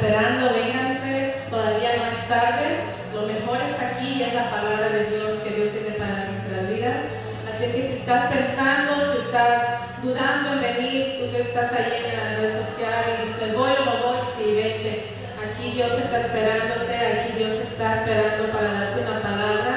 esperando, 0.00 0.48
vénganse, 0.56 1.44
todavía 1.50 1.92
no 2.00 2.08
es 2.08 2.24
tarde, 2.24 2.88
lo 3.12 3.28
mejor 3.28 3.60
está 3.60 3.92
aquí 3.92 4.16
y 4.16 4.22
es 4.22 4.32
la 4.32 4.48
palabra 4.48 4.88
de 4.88 5.04
Dios 5.12 5.44
que 5.44 5.52
Dios 5.52 5.68
tiene 5.76 6.00
para 6.00 6.24
nuestras 6.24 6.72
vidas. 6.72 7.04
Así 7.44 7.68
que 7.68 7.80
si 7.84 7.92
estás 8.00 8.32
pensando, 8.32 8.96
si 9.12 9.28
estás 9.28 10.00
dudando 10.00 10.56
en 10.56 10.60
venir, 10.64 11.20
tú 11.20 11.36
que 11.36 11.42
estás 11.44 11.68
ahí 11.76 12.00
en 12.00 12.16
la 12.16 12.40
red 12.40 12.52
social 12.64 13.04
y 13.12 13.28
dices, 13.28 13.52
voy 13.52 13.72
o 13.76 13.84
no 13.84 13.94
voy, 14.00 14.20
sí, 14.40 14.46
vente. 14.56 15.04
Aquí 15.36 15.76
Dios 15.76 15.92
está 15.92 16.16
esperándote, 16.24 16.96
aquí 16.96 17.30
Dios 17.36 17.52
está 17.60 18.00
esperando 18.00 18.56
para 18.56 18.72
darte 18.72 19.04
una 19.04 19.20
palabra. 19.20 19.74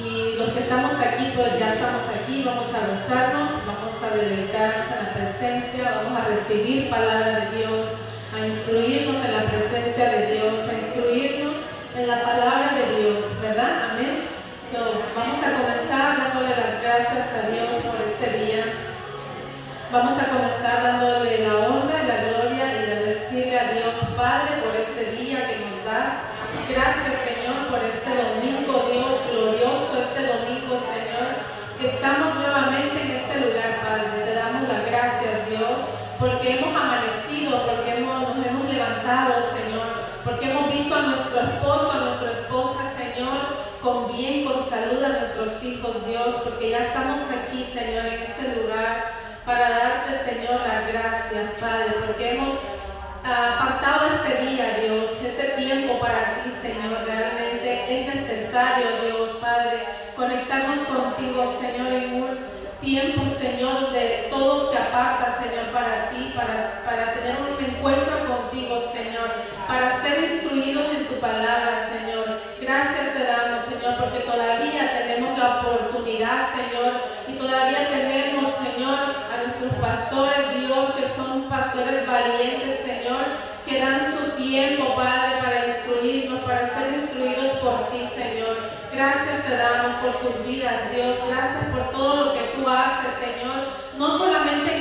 Y 0.00 0.40
los 0.40 0.48
que 0.48 0.60
estamos 0.64 0.96
aquí, 0.96 1.36
pues 1.36 1.60
ya 1.60 1.76
estamos 1.76 2.08
aquí, 2.08 2.40
vamos 2.40 2.72
a 2.72 2.88
gozarnos, 2.88 3.52
vamos 3.68 4.00
a 4.00 4.16
dedicarnos 4.16 4.88
a 4.88 4.96
la 4.96 5.08
presencia, 5.12 6.00
vamos 6.00 6.24
a 6.24 6.24
recibir 6.24 6.88
palabra 6.88 7.52
de 7.52 7.56
Dios 7.58 7.85
a 8.36 8.46
instruirnos 8.46 9.24
en 9.24 9.32
la 9.32 9.44
presencia 9.48 10.10
de 10.10 10.34
Dios, 10.34 10.68
a 10.68 10.74
instruirnos 10.74 11.56
en 11.96 12.06
la 12.06 12.22
palabra 12.22 12.72
de 12.76 13.00
Dios, 13.00 13.24
¿verdad? 13.40 13.90
Amén. 13.92 14.28
Vamos 15.16 15.40
a 15.40 15.56
comenzar 15.56 16.18
dándole 16.18 16.52
las 16.52 16.82
gracias 16.82 17.26
a 17.32 17.48
Dios 17.48 17.80
por 17.80 17.96
este 18.04 18.44
día. 18.44 18.64
Vamos 19.90 20.20
a 20.20 20.28
comenzar 20.28 20.82
dándole 20.82 21.48
la 21.48 21.54
honra 21.56 22.02
y 22.02 22.06
la 22.06 22.16
gloria 22.28 22.64
y 22.76 22.92
a 22.92 23.00
decirle 23.00 23.58
a 23.58 23.72
Dios, 23.72 23.94
Padre, 24.14 24.60
por 24.60 24.76
este 24.76 25.16
día 25.16 25.48
que 25.48 25.56
nos 25.64 25.84
das. 25.88 26.20
Gracias 26.68 27.05
hijos, 45.86 46.06
Dios, 46.06 46.34
porque 46.42 46.70
ya 46.70 46.78
estamos 46.78 47.20
aquí, 47.30 47.66
Señor, 47.72 48.06
en 48.06 48.22
este 48.22 48.60
lugar 48.60 49.12
para 49.44 49.70
darte, 49.70 50.12
Señor, 50.24 50.60
las 50.66 50.92
gracias, 50.92 51.50
Padre, 51.60 51.94
porque 52.06 52.34
hemos 52.34 52.58
apartado 53.22 54.06
este 54.16 54.46
día, 54.46 54.78
Dios, 54.82 55.10
este 55.24 55.44
tiempo 55.60 55.98
para 55.98 56.34
ti, 56.34 56.52
Señor, 56.62 57.04
realmente 57.04 58.00
es 58.00 58.14
necesario, 58.14 58.86
Dios, 59.04 59.30
Padre, 59.40 59.84
conectarnos 60.16 60.78
contigo, 60.80 61.44
Señor, 61.60 61.92
en 61.92 62.22
un 62.22 62.38
tiempo, 62.80 63.22
Señor, 63.38 63.92
de 63.92 64.28
todo 64.30 64.70
se 64.72 64.78
aparta, 64.78 65.38
Señor, 65.42 65.66
para 65.72 66.10
ti, 66.10 66.32
para, 66.34 66.82
para 66.84 67.12
tener 67.14 67.36
un 67.36 67.64
encuentro 67.64 68.24
contigo, 68.26 68.80
Señor, 68.92 69.30
para 69.68 70.00
ser 70.02 70.24
instruidos 70.24 70.86
en 70.96 71.06
tu 71.06 71.14
palabra, 71.14 71.88
Señor. 71.92 72.38
Gracias 72.60 73.14
te 73.14 73.24
damos, 73.24 73.62
Señor, 73.64 73.96
porque 73.98 74.20
todavía 74.20 74.95
Señor, 76.26 77.02
y 77.28 77.32
todavía 77.38 77.88
tenemos, 77.88 78.52
Señor, 78.58 78.98
a 79.30 79.42
nuestros 79.42 79.72
pastores, 79.80 80.58
Dios, 80.58 80.90
que 80.96 81.06
son 81.14 81.42
pastores 81.44 82.04
valientes, 82.04 82.80
Señor, 82.84 83.22
que 83.64 83.78
dan 83.78 84.00
su 84.10 84.42
tiempo, 84.42 84.96
Padre, 84.96 85.38
para 85.40 85.66
instruirnos, 85.68 86.40
para 86.40 86.74
ser 86.74 86.94
instruidos 86.94 87.58
por 87.58 87.90
ti, 87.90 88.08
Señor. 88.16 88.56
Gracias 88.92 89.44
te 89.46 89.56
damos 89.56 89.94
por 90.02 90.12
sus 90.18 90.46
vidas, 90.46 90.90
Dios. 90.92 91.14
Gracias 91.28 91.64
por 91.70 91.90
todo 91.92 92.24
lo 92.24 92.32
que 92.34 92.56
tú 92.56 92.68
haces, 92.68 93.12
Señor. 93.22 93.70
No 93.96 94.18
solamente 94.18 94.75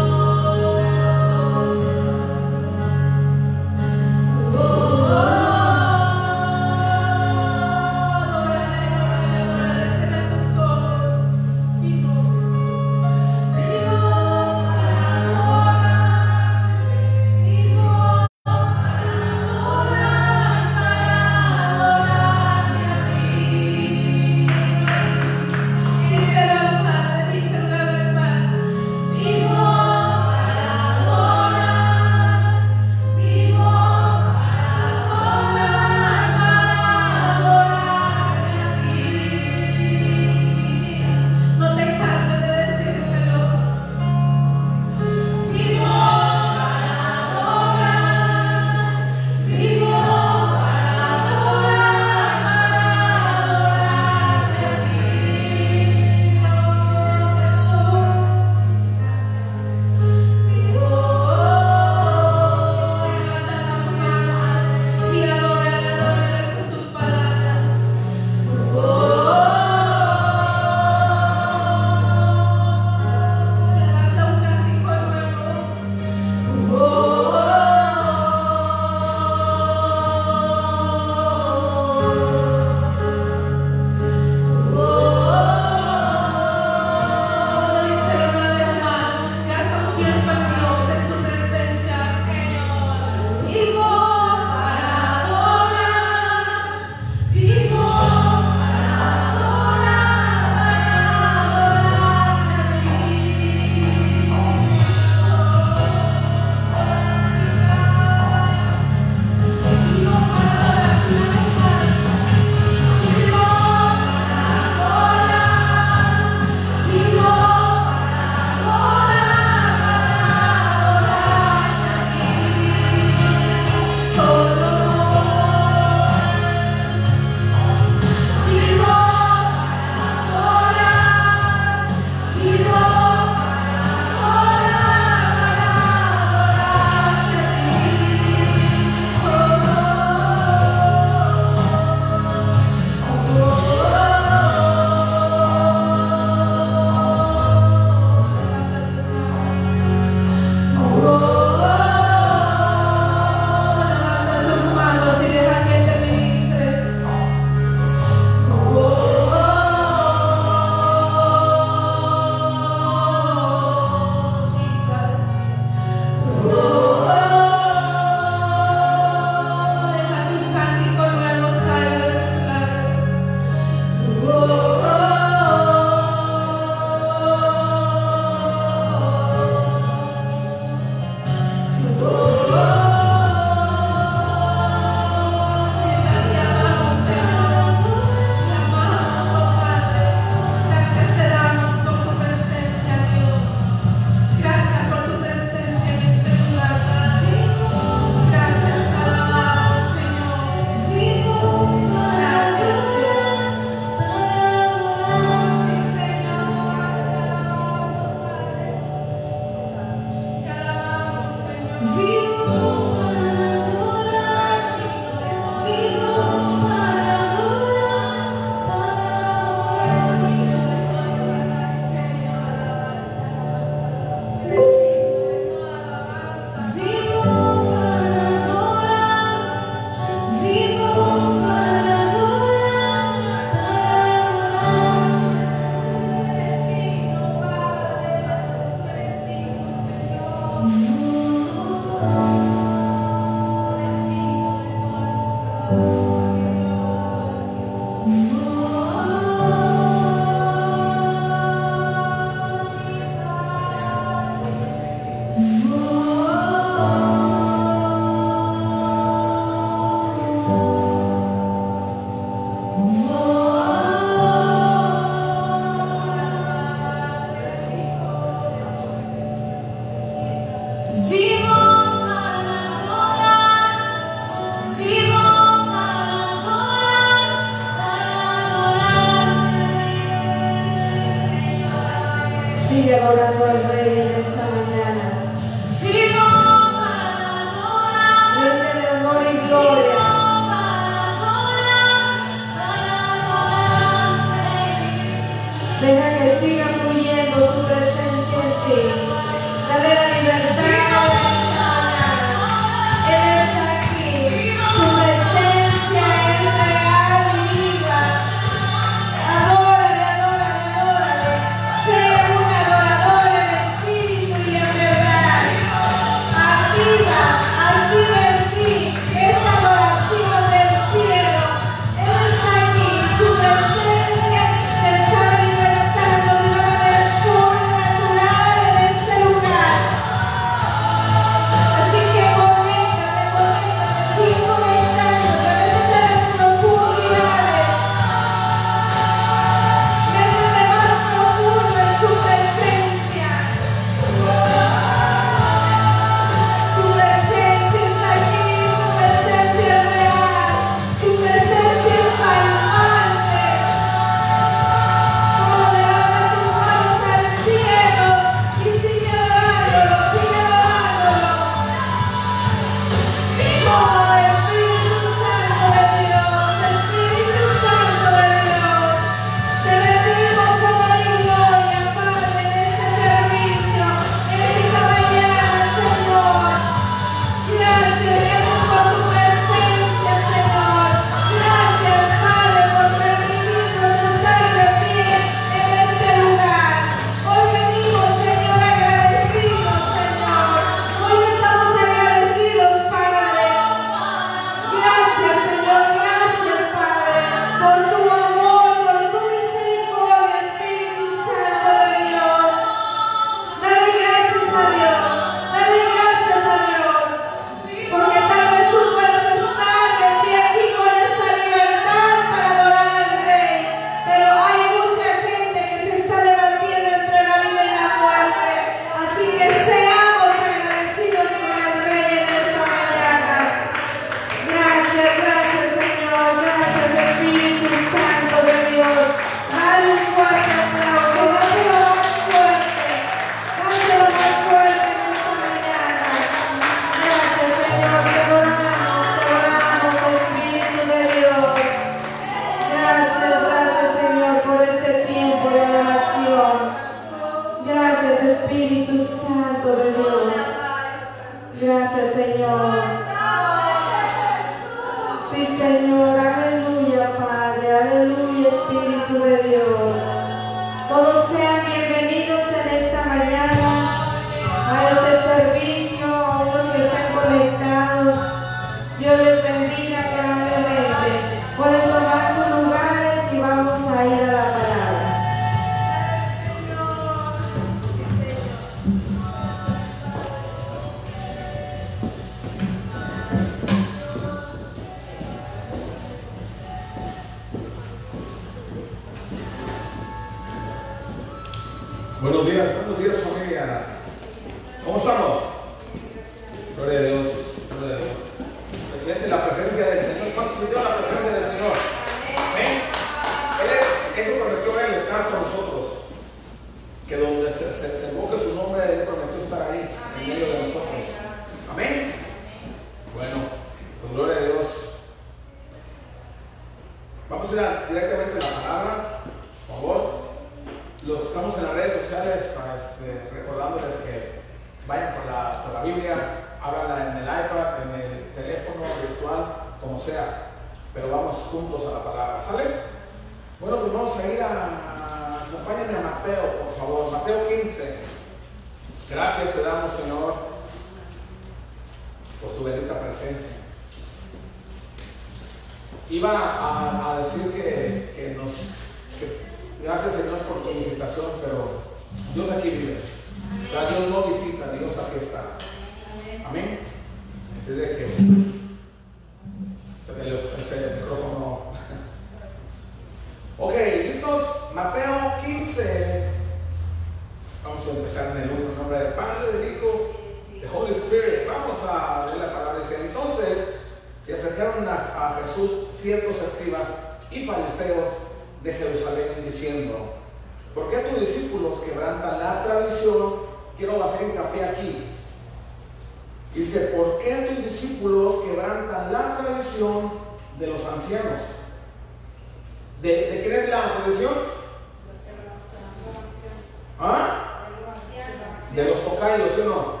De 598.74 598.84
los 598.84 599.04
tocayos, 599.04 599.48
¿sí 599.54 599.60
o 599.62 599.64
no? 599.64 600.00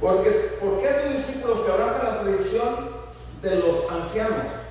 Porque, 0.00 0.30
¿Por 0.60 0.80
qué 0.80 0.88
tus 0.88 1.12
discípulos 1.16 1.60
quebrantan 1.60 2.04
la 2.04 2.20
tradición 2.20 2.90
de 3.40 3.56
los 3.56 3.90
ancianos? 3.90 4.62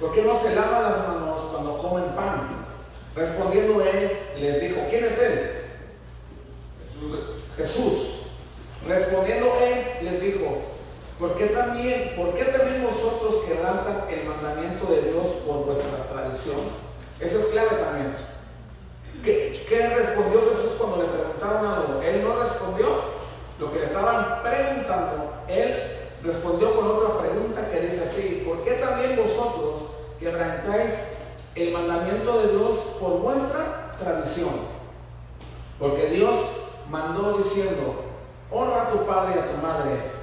¿Por 0.00 0.12
qué 0.12 0.22
no 0.22 0.38
se 0.38 0.54
lavan 0.54 0.82
las 0.82 1.08
manos 1.08 1.42
cuando 1.52 1.78
comen 1.78 2.04
pan? 2.16 2.66
Respondiendo 3.14 3.82
él, 3.82 4.18
les 4.36 4.60
dijo, 4.60 4.80
¿quién 4.90 5.04
es 5.04 5.18
él? 5.18 5.50
Jesús. 7.56 8.18
Respondiendo 8.86 9.52
él, 9.60 10.04
les 10.04 10.20
dijo, 10.20 10.62
¿por 11.18 11.36
qué 11.36 11.46
también, 11.46 12.14
por 12.16 12.32
qué 12.34 12.44
también 12.44 12.84
vosotros 12.84 13.44
quebrantan 13.46 14.04
el 14.08 14.24
mandamiento 14.24 14.86
de 14.86 15.02
Dios 15.02 15.26
por 15.46 15.66
vuestra 15.66 16.04
tradición? 16.12 16.88
Eso 17.20 17.38
es 17.40 17.46
clave 17.46 17.70
también. 17.70 18.16
¿Qué, 19.24 19.66
¿Qué, 19.68 19.88
respondió 19.88 20.42
Jesús 20.50 20.76
cuando 20.78 20.98
le 20.98 21.08
preguntaron 21.08 21.66
algo? 21.66 22.02
Él 22.02 22.22
no 22.22 22.40
respondió 22.40 22.86
lo 23.58 23.72
que 23.72 23.80
le 23.80 23.86
estaban 23.86 24.42
preguntando. 24.42 25.34
Él 25.48 25.98
respondió 26.22 26.74
con 26.74 26.86
otra 26.86 27.18
pregunta 27.18 27.68
que 27.70 27.80
dice 27.80 28.04
así, 28.04 28.42
¿por 28.46 28.64
qué 28.64 28.72
también 28.72 29.16
vosotros 29.16 29.90
quebrantáis 30.20 30.92
el 31.54 31.72
mandamiento 31.72 32.40
de 32.40 32.48
Dios 32.56 32.76
por 33.00 33.20
vuestra 33.20 33.94
tradición? 33.98 34.50
Porque 35.78 36.06
Dios 36.06 36.34
mandó 36.90 37.38
diciendo, 37.38 38.04
honra 38.50 38.82
a 38.82 38.90
tu 38.90 39.06
padre 39.06 39.34
y 39.36 39.38
a 39.38 39.46
tu 39.46 39.56
madre, 39.62 40.18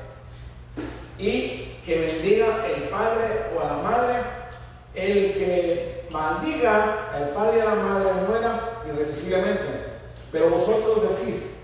y 1.17 1.75
que 1.85 1.99
bendiga 1.99 2.65
el 2.67 2.89
padre 2.89 3.51
o 3.55 3.59
a 3.61 3.65
la 3.65 3.77
madre, 3.77 4.15
el 4.95 5.33
que 5.33 6.07
maldiga 6.09 7.11
al 7.13 7.29
padre 7.29 7.57
y 7.57 7.61
a 7.61 7.65
la 7.65 7.75
madre 7.75 8.11
muera 8.27 8.59
irremisiblemente. 8.87 9.95
Pero 10.31 10.49
vosotros 10.49 11.03
decís, 11.03 11.54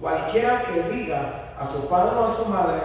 cualquiera 0.00 0.64
que 0.64 0.94
diga 0.94 1.54
a 1.58 1.66
su 1.66 1.88
padre 1.88 2.16
o 2.16 2.24
a 2.24 2.34
su 2.34 2.44
madre, 2.46 2.80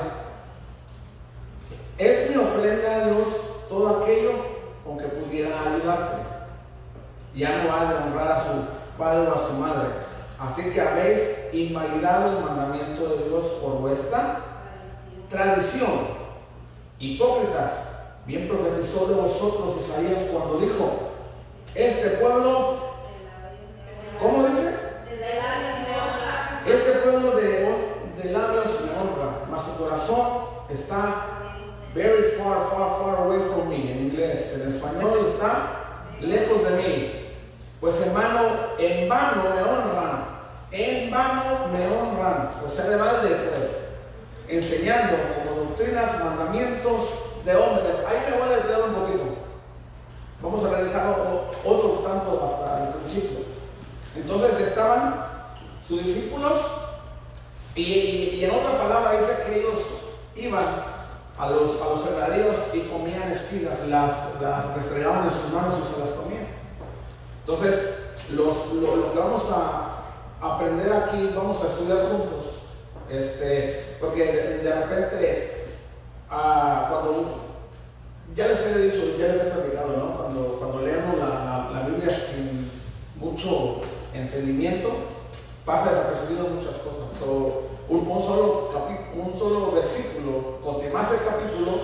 es 1.98 2.30
mi 2.30 2.38
ofrenda 2.38 2.96
a 2.96 3.06
Dios 3.06 3.28
todo 3.70 4.04
aquello 4.04 4.32
con 4.84 4.98
que 4.98 5.06
pudiera 5.06 5.56
ayudarte. 5.62 6.24
Ya 7.36 7.64
no 7.64 7.74
ha 7.74 7.86
de 7.86 7.96
honrar 7.96 8.32
a 8.32 8.44
su 8.44 8.98
padre 8.98 9.28
o 9.28 9.34
a 9.34 9.38
su 9.38 9.54
madre. 9.54 9.90
Así 10.40 10.64
que 10.72 10.82
habéis 10.82 11.20
invalidado 11.54 12.38
el 12.38 12.46
mandamiento 12.46 13.10
de 13.10 13.30
Dios 13.30 13.46
por 13.62 13.80
vuestra 13.80 14.40
tradición. 15.30 16.24
Hipócritas, 17.00 17.72
bien 18.26 18.48
profetizó 18.48 19.08
de 19.08 19.16
vosotros 19.16 19.76
Isaías 19.82 20.24
cuando 20.32 20.58
dijo, 20.60 21.14
este 21.76 22.10
pueblo, 22.12 22.78
¿cómo 24.22 24.44
dice? 24.48 24.73
Corazón 29.94 30.48
está 30.70 31.26
very 31.94 32.32
far, 32.38 32.70
far, 32.72 33.00
far 33.00 33.26
away 33.26 33.40
from 33.50 33.70
me, 33.70 33.92
en 33.92 34.08
inglés. 34.08 34.60
En 34.60 34.74
español 34.74 35.28
está 35.28 36.06
lejos 36.20 36.64
de 36.64 36.78
mí. 36.78 37.12
Pues 37.80 38.02
hermano, 38.02 38.40
en 38.80 39.08
vano 39.10 39.44
me 39.54 39.62
honran, 39.62 40.26
en 40.72 41.12
vano 41.12 41.68
me 41.72 41.86
honran, 41.86 42.52
o 42.66 42.70
sea, 42.70 42.86
de 42.86 42.96
balde, 42.96 43.30
pues, 43.50 43.70
enseñando 44.48 45.18
como 45.36 45.64
doctrinas, 45.66 46.24
mandamientos 46.24 47.10
de 47.46 47.56
hombres. 47.56 47.96
Ahí 48.08 48.32
me 48.32 48.38
voy 48.38 48.50
a 48.50 48.56
detener 48.56 48.84
un 48.84 48.96
poquito. 48.96 49.24
Vamos 50.42 50.64
a 50.64 50.70
realizar 50.70 51.16
otro 51.64 51.90
tanto 52.06 52.44
hasta 52.46 52.84
el 52.84 52.94
principio. 52.96 53.46
Entonces 54.16 54.68
estaban 54.68 55.26
sus 55.88 56.04
discípulos 56.04 56.54
y, 57.76 58.44
en 58.44 58.52
otra 58.52 58.78
palabra 58.80 59.20
dice 59.20 59.44
que 59.46 59.60
ellos 59.60 59.80
iban 60.36 60.66
a 61.38 61.50
los, 61.50 61.82
a 61.82 61.90
los 61.90 62.04
sembradíos 62.04 62.56
y 62.74 62.82
comían 62.82 63.32
espigas, 63.32 63.88
las, 63.88 64.40
las 64.42 64.76
restregaban 64.76 65.26
en 65.26 65.32
sus 65.32 65.52
manos 65.52 65.76
y 65.80 65.94
se 65.94 66.00
las 66.00 66.12
comían. 66.12 66.48
Entonces, 67.40 67.94
los, 68.32 68.74
lo, 68.74 69.14
que 69.14 69.20
vamos 69.20 69.44
a 69.52 70.04
aprender 70.40 70.94
aquí, 70.94 71.32
vamos 71.36 71.64
a 71.64 71.68
estudiar 71.68 72.10
juntos, 72.10 72.46
este, 73.10 73.98
porque 74.00 74.24
de, 74.64 74.76
repente, 74.76 75.68
ah, 76.30 76.88
cuando, 76.90 77.40
ya 78.36 78.48
les 78.48 78.60
he 78.62 78.78
dicho, 78.80 79.18
ya 79.18 79.28
les 79.30 79.42
he 79.42 79.50
platicado, 79.50 79.98
¿no? 79.98 80.18
Cuando, 80.18 80.58
cuando 80.60 80.82
leemos 80.82 81.18
la, 81.18 81.72
la 81.74 81.88
Biblia 81.88 82.10
sin 82.10 82.70
mucho 83.16 83.82
entendimiento, 84.14 84.90
pasa 85.66 85.92
desapercibido 85.92 86.48
muchas 86.48 86.76
cosas. 86.76 87.03
So, 87.24 87.64
un, 87.88 88.08
un, 88.08 88.22
solo 88.22 88.70
un 89.16 89.40
solo 89.40 89.72
versículo, 89.72 90.60
con 90.64 90.82
que 90.82 90.90
más 90.90 91.10
el 91.12 91.20
capítulo, 91.20 91.80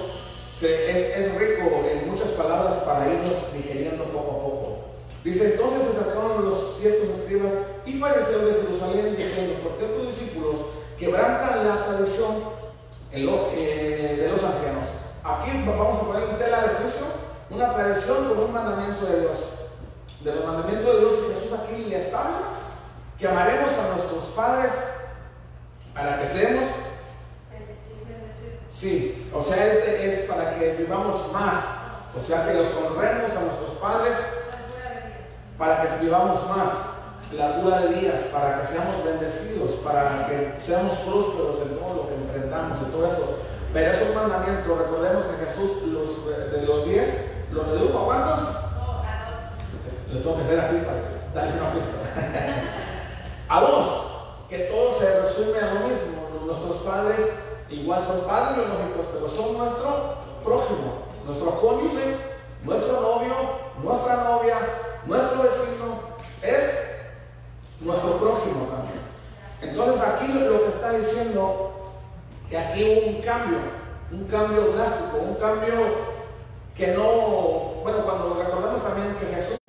se, 0.52 0.92
es, 0.92 1.18
es, 1.18 1.36
rico 1.36 1.70
en 1.90 2.12
muchas 2.12 2.30
palabras 2.32 2.76
para 2.84 3.08
irnos 3.08 3.54
digeriendo 3.54 4.04
poco 4.06 4.32
a 4.32 4.44
poco. 4.44 4.78
Dice, 5.24 5.54
entonces 5.54 5.88
se 5.88 6.04
sacaron 6.04 6.50
los 6.50 6.78
ciertos 6.80 7.10
escribas 7.20 7.54
y 7.86 7.94
fariseos 8.00 8.46
de 8.46 8.62
Jerusalén 8.62 9.16
diciendo, 9.16 9.54
¿por 9.64 9.78
qué 9.78 9.86
tus 9.86 10.08
discípulos 10.08 10.56
quebrantan 10.98 11.66
la 11.66 11.86
tradición 11.86 12.36
en 13.14 13.26
lo, 13.26 13.50
eh, 13.54 14.18
de 14.20 14.28
los 14.30 14.44
ancianos? 14.44 14.88
Aquí 15.24 15.52
vamos 15.66 16.02
a 16.02 16.06
poner 16.06 16.30
en 16.30 16.38
tela 16.38 16.62
de 16.62 16.70
juicio 16.84 17.06
una 17.50 17.74
tradición 17.74 18.28
con 18.28 18.40
un 18.40 18.54
mandamiento 18.54 19.06
de 19.06 19.22
Dios. 19.22 19.38
De 20.22 20.36
los 20.36 20.46
mandamientos 20.46 20.94
de 20.94 21.00
Dios 21.00 21.14
Jesús 21.34 21.60
aquí 21.60 21.86
les 21.86 22.14
habla, 22.14 22.60
que 23.18 23.28
amaremos 23.28 23.70
a 23.72 23.96
nuestros 23.96 24.24
padres 24.36 24.74
para 25.94 26.22
que 26.22 26.28
seamos. 26.28 26.70
Sí, 28.72 29.30
o 29.34 29.44
sea, 29.44 29.66
este 29.66 30.10
es 30.10 30.30
para 30.30 30.56
que 30.56 30.76
vivamos 30.78 31.32
más. 31.34 31.66
O 32.16 32.22
sea, 32.26 32.48
que 32.48 32.54
los 32.54 32.68
honremos 32.74 33.32
a 33.32 33.42
nuestros 33.42 33.78
padres 33.82 34.18
para 35.58 35.82
que 35.82 36.06
vivamos 36.06 36.40
más. 36.48 36.70
La 37.34 37.58
cura 37.58 37.82
de 37.82 38.00
días, 38.00 38.16
para 38.34 38.62
que 38.62 38.68
seamos 38.68 39.04
bendecidos, 39.06 39.72
para 39.84 40.26
que 40.26 40.58
seamos 40.66 40.98
prósperos 41.00 41.62
en 41.62 41.78
todo 41.78 41.94
lo 41.94 42.08
que 42.08 42.16
emprendamos 42.16 42.80
y 42.82 42.92
todo 42.92 43.06
eso. 43.06 43.40
Pero 43.72 43.94
es 43.94 44.02
un 44.02 44.16
mandamiento. 44.16 44.76
Recordemos 44.76 45.26
que 45.26 45.46
Jesús 45.46 45.84
los, 45.90 46.52
de 46.52 46.66
los 46.66 46.86
diez 46.86 47.10
los 47.52 47.68
redujo 47.68 48.00
a 48.00 48.06
cuántos? 48.06 48.40
Les 50.12 50.24
tengo 50.24 50.38
que 50.38 50.44
hacer 50.44 50.60
así 50.60 50.78
para 50.78 51.00
darles 51.36 51.62
una 51.62 51.74
pista. 51.74 52.64
a 53.50 53.62
dos 53.62 54.09
que 54.50 54.58
todo 54.62 54.98
se 54.98 55.22
resume 55.22 55.60
a 55.60 55.74
lo 55.76 55.80
mismo. 55.88 56.28
Nuestros 56.46 56.78
padres 56.78 57.20
igual 57.70 58.04
son 58.04 58.22
padres 58.22 58.58
biológicos, 58.58 59.06
pero 59.14 59.30
son 59.30 59.58
nuestro 59.58 60.16
prójimo, 60.44 61.04
nuestro 61.26 61.52
cónyuge, 61.62 62.18
nuestro 62.64 63.00
novio, 63.00 63.34
nuestra 63.84 64.16
novia, 64.24 64.58
nuestro 65.06 65.44
vecino, 65.44 66.00
es 66.42 66.64
nuestro 67.80 68.18
prójimo 68.18 68.68
también. 68.72 69.00
Entonces 69.62 70.02
aquí 70.02 70.34
lo 70.34 70.64
que 70.64 70.70
está 70.70 70.94
diciendo 70.94 71.72
que 72.50 72.58
aquí 72.58 72.84
hubo 72.84 73.18
un 73.18 73.22
cambio, 73.22 73.60
un 74.12 74.26
cambio 74.26 74.72
drástico, 74.72 75.18
un 75.18 75.36
cambio 75.36 76.10
que 76.76 76.88
no, 76.88 77.82
bueno, 77.84 78.04
cuando 78.04 78.42
recordamos 78.42 78.82
también 78.82 79.16
que 79.20 79.28
Jesús 79.28 79.60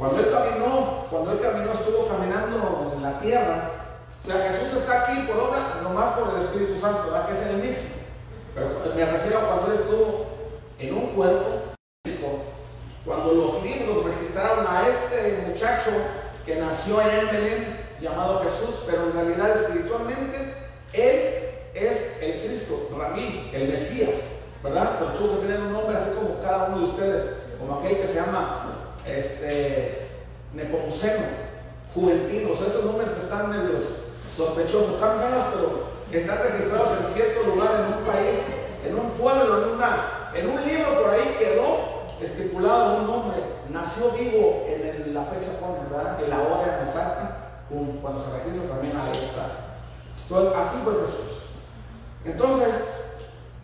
cuando 0.00 0.18
él 0.18 0.30
caminó, 0.30 0.79
cuando 1.10 1.32
él 1.32 1.40
caminó, 1.40 1.72
estuvo 1.72 2.06
caminando 2.06 2.92
en 2.94 3.02
la 3.02 3.18
tierra. 3.18 3.70
O 4.22 4.26
sea, 4.26 4.52
Jesús 4.52 4.80
está 4.80 5.02
aquí 5.02 5.22
por 5.22 5.38
obra, 5.38 5.80
nomás 5.82 6.14
por 6.14 6.36
el 6.36 6.44
Espíritu 6.44 6.80
Santo, 6.80 7.06
¿verdad? 7.06 7.26
Que 7.26 7.34
es 7.34 7.46
el 7.46 7.56
mismo. 7.56 7.94
Pero 8.54 8.68
me 8.94 9.04
refiero 9.04 9.38
a 9.38 9.46
cuando 9.46 9.66
él 9.66 9.80
estuvo 9.80 10.26
en 10.78 10.94
un 10.94 11.06
cuerpo. 11.08 11.70
Cuando 13.04 13.32
los 13.32 13.62
libros 13.62 14.04
registraron 14.04 14.66
a 14.68 14.86
este 14.86 15.46
muchacho 15.48 15.90
que 16.46 16.56
nació 16.56 17.00
allá 17.00 17.22
en 17.22 17.30
Belén, 17.30 17.80
llamado 18.00 18.42
Jesús, 18.44 18.84
pero 18.86 19.06
en 19.06 19.12
realidad 19.14 19.62
espiritualmente, 19.62 20.54
él 20.92 21.50
es 21.74 22.22
el 22.22 22.46
Cristo, 22.46 22.88
Rabí, 22.96 23.50
el 23.52 23.68
Mesías, 23.68 24.10
¿verdad? 24.62 24.96
Pero 24.98 25.12
tuvo 25.12 25.40
que 25.40 25.46
tener 25.46 25.60
un 25.60 25.72
nombre 25.72 25.96
así 25.96 26.10
como 26.14 26.40
cada 26.42 26.66
uno 26.66 26.78
de 26.78 26.84
ustedes, 26.84 27.24
como 27.58 27.78
aquel 27.78 28.00
que 28.00 28.06
se 28.06 28.14
llama 28.14 28.90
este, 29.06 29.99
Nepomuceno, 30.54 31.50
Juventinos, 31.94 32.60
esos 32.60 32.84
nombres 32.84 33.10
que 33.10 33.22
están 33.22 33.50
medios 33.50 33.82
sospechosos, 34.36 34.94
están 34.94 35.18
feos, 35.18 35.44
pero 35.52 35.90
están 36.12 36.38
registrados 36.38 36.98
en 36.98 37.14
cierto 37.14 37.42
lugar, 37.42 37.86
en 37.86 37.98
un 37.98 38.04
país, 38.04 38.38
en 38.86 38.94
un 38.94 39.10
pueblo, 39.12 39.64
en, 39.64 39.74
una, 39.74 40.30
en 40.34 40.50
un 40.50 40.66
libro 40.66 41.02
por 41.02 41.10
ahí 41.10 41.36
quedó 41.38 42.14
estipulado 42.20 43.02
un 43.02 43.10
hombre, 43.10 43.38
nació 43.70 44.10
vivo 44.12 44.66
en 44.68 45.14
la 45.14 45.24
fecha 45.24 45.58
¿verdad? 45.90 46.22
En 46.22 46.30
la 46.30 46.38
hora 46.38 46.82
exacta, 46.84 47.64
cuando 48.00 48.20
se 48.20 48.30
registra 48.38 48.74
también 48.74 48.96
a 48.96 49.10
esta. 49.10 50.60
Así 50.60 50.76
fue 50.84 50.94
Jesús. 50.94 51.40
Entonces, 52.24 52.74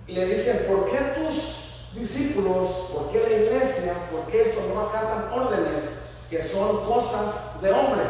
le 0.08 0.26
dicen, 0.26 0.66
¿por 0.68 0.90
qué 0.90 0.98
tus 1.14 1.90
discípulos, 1.94 2.70
por 2.92 3.10
qué 3.10 3.20
la 3.20 3.36
iglesia, 3.36 3.94
por 4.10 4.30
qué 4.30 4.50
esto 4.50 4.60
no 4.72 4.80
acatan 4.80 5.32
órdenes 5.32 5.95
que 6.30 6.42
son 6.42 6.84
cosas 6.84 7.60
de 7.60 7.70
hombre, 7.70 8.02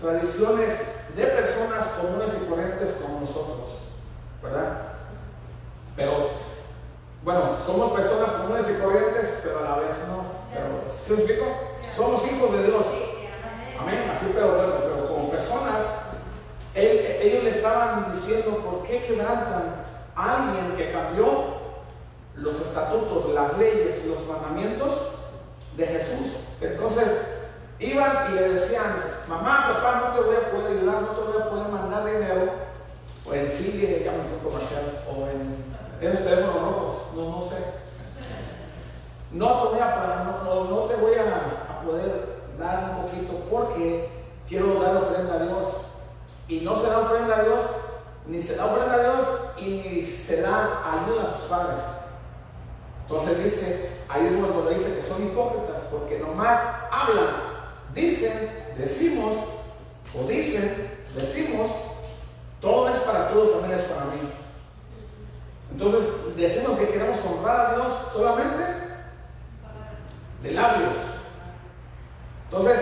tradiciones 0.00 0.70
de 1.16 1.26
personas 1.26 1.86
comunes 2.00 2.30
y 2.40 2.48
corrientes 2.48 2.96
como 3.00 3.20
nosotros? 3.20 3.68
¿Verdad? 4.42 4.82
Pero, 5.96 6.30
bueno, 7.22 7.56
somos 7.64 7.92
personas 7.92 8.30
comunes 8.30 8.66
y 8.68 8.82
corrientes, 8.82 9.40
pero 9.42 9.60
a 9.60 9.62
la 9.62 9.76
vez 9.76 9.96
no. 10.08 10.24
Pero, 10.52 10.84
¿sí 10.86 11.14
explico? 11.14 11.44
Somos 11.96 12.24
hijos 12.26 12.52
de 12.52 12.64
Dios. 12.64 12.84
Amén. 13.80 14.12
Así, 14.14 14.30
pero 14.34 14.54
bueno, 14.54 14.72
pero 14.80 15.08
como 15.08 15.30
personas, 15.30 15.80
ellos 16.74 17.44
le 17.44 17.50
estaban 17.50 18.12
diciendo, 18.12 18.58
¿por 18.58 18.82
qué 18.82 19.04
quebrantan 19.04 19.84
a 20.16 20.46
alguien 20.46 20.76
que 20.76 20.92
cambió 20.92 21.54
los 22.34 22.56
estatutos, 22.56 23.32
las 23.32 23.56
leyes 23.58 24.04
y 24.04 24.08
los 24.08 24.26
mandamientos 24.26 24.98
de 25.76 25.86
Jesús? 25.86 26.32
Entonces, 26.60 27.33
iban 27.78 28.32
y 28.32 28.34
le 28.34 28.48
decían, 28.50 29.02
mamá, 29.28 29.74
papá, 29.74 30.02
no 30.04 30.14
te 30.14 30.26
voy 30.26 30.36
a 30.36 30.50
poder 30.50 30.78
ayudar, 30.78 31.02
no 31.02 31.08
te 31.08 31.20
voy 31.20 31.42
a 31.42 31.50
poder 31.50 31.68
mandar 31.68 32.04
dinero, 32.06 32.52
o 33.26 33.34
en 33.34 33.50
Sigue, 33.50 34.02
ya 34.04 34.12
me 34.12 34.42
comercial, 34.42 35.02
o 35.08 35.26
en 35.28 35.64
esos 36.00 36.24
teléfonos 36.24 36.60
rojos, 36.60 36.96
no, 37.16 37.30
no 37.30 37.42
sé. 37.42 37.56
No 39.32 39.46
te 39.46 39.68
voy 39.70 39.80
a, 39.80 40.42
no, 40.44 40.64
no, 40.64 40.80
te 40.82 40.96
voy 40.96 41.14
a, 41.14 41.72
a 41.72 41.82
poder 41.82 42.40
dar 42.58 42.90
un 42.90 43.02
poquito 43.02 43.32
porque 43.50 44.08
quiero 44.48 44.80
dar 44.80 44.96
ofrenda 44.96 45.34
a 45.34 45.42
Dios. 45.42 45.68
Y 46.46 46.60
no 46.60 46.76
se 46.76 46.88
da 46.88 47.00
ofrenda 47.00 47.36
a 47.38 47.42
Dios, 47.42 47.60
ni 48.26 48.42
se 48.42 48.56
da 48.56 48.66
ofrenda 48.66 48.94
a 48.94 48.98
Dios 48.98 49.26
y 49.58 49.64
ni 49.64 50.04
se 50.04 50.42
da 50.42 51.02
ayuda 51.02 51.24
a 51.24 51.38
sus 51.38 51.48
padres. 51.48 51.82
Entonces 53.02 53.44
dice, 53.44 53.90
ahí 54.08 54.26
es 54.26 54.36
cuando 54.36 54.68
le 54.68 54.78
dice 54.78 54.96
que 54.96 55.02
son 55.02 55.22
hipócritas, 55.24 55.82
porque 55.90 56.18
nomás 56.18 56.60
hablan, 56.90 57.53
dicen, 57.94 58.50
decimos, 58.76 59.32
o 60.14 60.26
dicen, 60.28 60.90
decimos, 61.14 61.70
todo 62.60 62.88
es 62.88 62.96
para 62.96 63.28
todo, 63.28 63.50
también 63.50 63.78
es 63.78 63.84
para 63.84 64.06
mí. 64.06 64.32
Entonces 65.70 66.36
decimos 66.36 66.78
que 66.78 66.88
queremos 66.88 67.18
honrar 67.24 67.60
a 67.60 67.74
Dios 67.74 67.88
solamente 68.12 68.64
de 70.42 70.52
labios. 70.52 70.96
Entonces, 72.44 72.78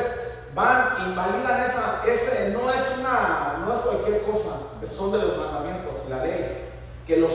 van, 0.54 1.08
invalidan 1.08 1.60
esa, 1.62 2.02
ese, 2.06 2.50
no 2.50 2.70
es 2.70 2.98
una, 2.98 3.64
no 3.64 3.72
es 3.72 3.80
cualquier 3.80 4.22
cosa, 4.22 4.50
son 4.94 5.12
de 5.12 5.18
los 5.18 5.38
mandamientos, 5.38 6.08
la 6.08 6.24
ley, 6.24 6.68
que 7.06 7.16
los 7.16 7.32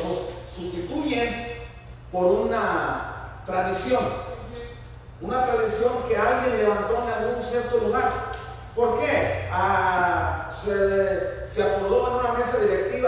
sustituyen 0.55 1.67
por 2.11 2.25
una 2.25 3.41
tradición, 3.45 4.03
una 5.21 5.45
tradición 5.45 5.93
que 6.07 6.15
alguien 6.15 6.57
levantó 6.57 7.03
en 7.03 7.13
algún 7.13 7.41
cierto 7.43 7.77
lugar. 7.77 8.11
¿Por 8.75 8.99
qué? 8.99 9.47
Ah, 9.51 10.49
se, 10.63 11.49
se 11.53 11.63
acordó 11.63 12.07
en 12.07 12.25
una 12.25 12.33
mesa 12.37 12.57
directiva 12.59 13.06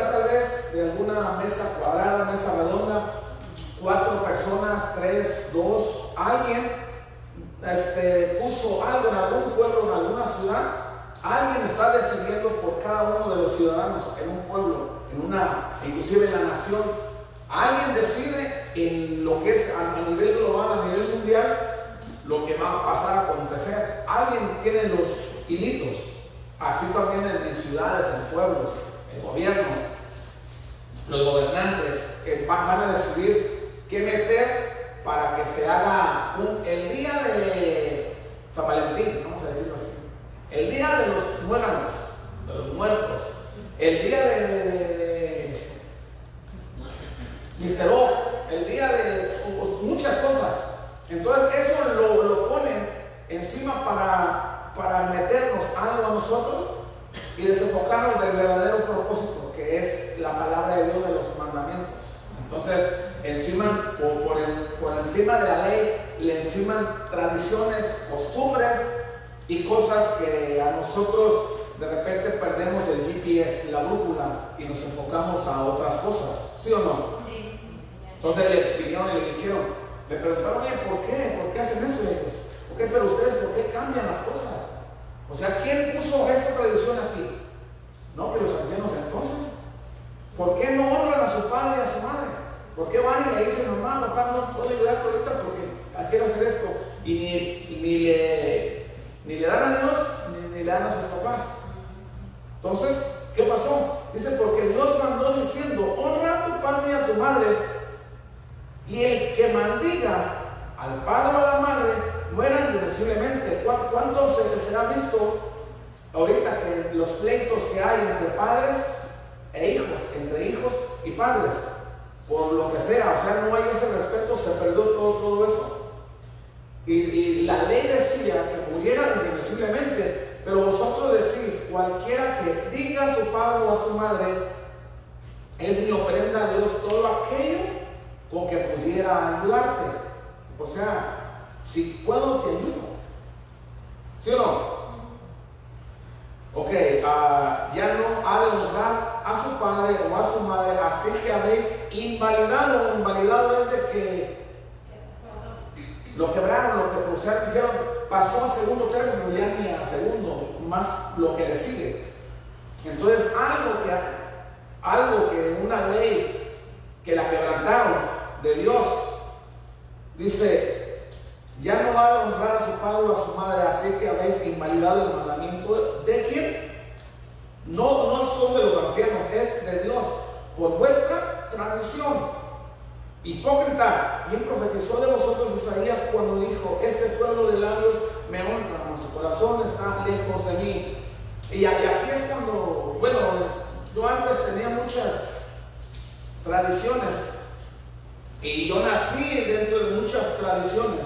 y 198.41 198.67
yo 198.67 198.79
nací 198.79 199.43
dentro 199.45 199.79
de 199.79 200.01
muchas 200.01 200.37
tradiciones. 200.37 201.05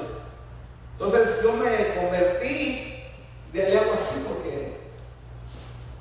Entonces 0.93 1.41
yo 1.41 1.53
me 1.53 1.95
convertí, 1.95 3.03
le 3.51 3.77
así 3.79 4.25
porque 4.27 4.77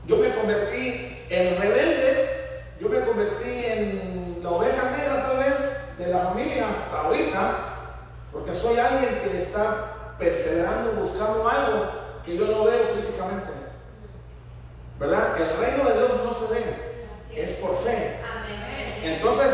yo 0.07 0.17
me 0.17 0.35
convertí 0.35 1.19
en 1.31 1.61
rebelde, 1.61 2.65
yo 2.81 2.89
me 2.89 3.01
convertí 3.01 3.65
en 3.65 4.41
la 4.43 4.51
oveja 4.51 4.91
negra 4.91 5.27
tal 5.27 5.39
vez 5.39 5.99
de 5.99 6.07
la 6.09 6.19
familia 6.27 6.69
hasta 6.69 7.01
ahorita, 7.01 7.55
porque 8.33 8.55
soy 8.55 8.79
alguien 8.79 9.21
que 9.25 9.43
está 9.43 10.17
perseverando, 10.19 10.93
buscando 11.01 11.49
algo 11.49 11.91
que 12.25 12.37
yo 12.37 12.47
no 12.47 12.65
veo 12.65 12.85
físicamente. 12.97 13.51
¿Verdad? 14.99 15.41
El 15.41 15.57
reino 15.59 15.85
de 15.85 15.95
Dios 15.95 16.11
no 16.25 16.35
se 16.35 16.55
ve, 16.55 17.07
es 17.35 17.53
por 17.55 17.77
fe. 17.79 18.19
Entonces, 19.03 19.51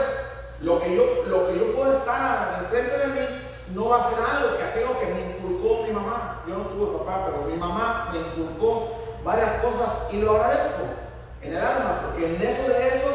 lo 0.60 0.77
yo, 0.96 1.24
lo 1.26 1.46
que 1.46 1.58
yo 1.58 1.74
puedo 1.74 1.96
estar 1.96 2.60
enfrente 2.62 2.98
de 2.98 3.06
mí 3.08 3.26
no 3.74 3.88
va 3.88 3.98
a 3.98 4.10
ser 4.10 4.18
algo 4.18 4.56
que 4.56 4.64
aquello 4.64 4.98
que 4.98 5.06
me 5.06 5.20
inculcó 5.30 5.84
mi 5.86 5.92
mamá. 5.92 6.42
Yo 6.46 6.54
no 6.54 6.64
tuve 6.64 6.98
papá, 6.98 7.26
pero 7.26 7.50
mi 7.50 7.56
mamá 7.56 8.10
me 8.12 8.20
inculcó 8.20 8.88
varias 9.24 9.62
cosas 9.62 10.12
y 10.12 10.20
lo 10.20 10.36
agradezco 10.36 10.84
en 11.42 11.56
el 11.56 11.62
alma, 11.62 12.00
porque 12.02 12.34
en 12.34 12.42
eso 12.42 12.68
de 12.68 12.88
esos 12.88 13.14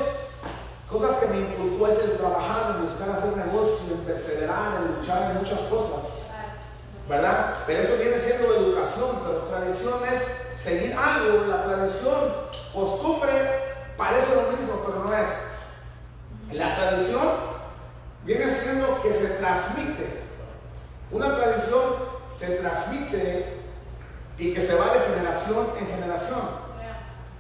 cosas 0.90 1.18
que 1.18 1.28
me 1.28 1.40
inculcó 1.40 1.88
es 1.88 2.00
el 2.00 2.18
trabajar, 2.18 2.76
en 2.76 2.86
buscar 2.86 3.10
hacer 3.10 3.36
negocio, 3.36 3.96
en 3.96 4.02
perseverar, 4.02 4.78
en 4.78 4.96
luchar 4.96 5.32
en 5.32 5.38
muchas 5.38 5.60
cosas. 5.62 6.12
¿Verdad? 7.10 7.56
Pero 7.68 7.82
eso 7.82 7.98
viene 7.98 8.18
siendo 8.18 8.54
educación, 8.54 9.20
pero 9.26 9.40
tradición 9.40 10.00
es 10.06 10.62
seguir 10.62 10.96
algo, 10.96 11.48
la 11.48 11.64
tradición, 11.66 12.34
costumbre, 12.74 13.32
parece 13.98 14.36
lo 14.36 14.52
mismo, 14.52 14.84
pero 14.86 15.04
no 15.04 15.14
es. 15.14 15.28
La 16.52 16.76
tradición 16.76 17.53
viene 18.26 18.50
siendo 18.50 19.02
que 19.02 19.14
se 19.14 19.28
transmite. 19.28 20.24
Una 21.12 21.36
tradición 21.36 21.84
se 22.38 22.56
transmite 22.56 23.46
y 24.38 24.54
que 24.54 24.62
se 24.62 24.76
va 24.76 24.94
de 24.94 25.16
generación 25.16 25.68
en 25.80 25.88
generación. 25.88 26.64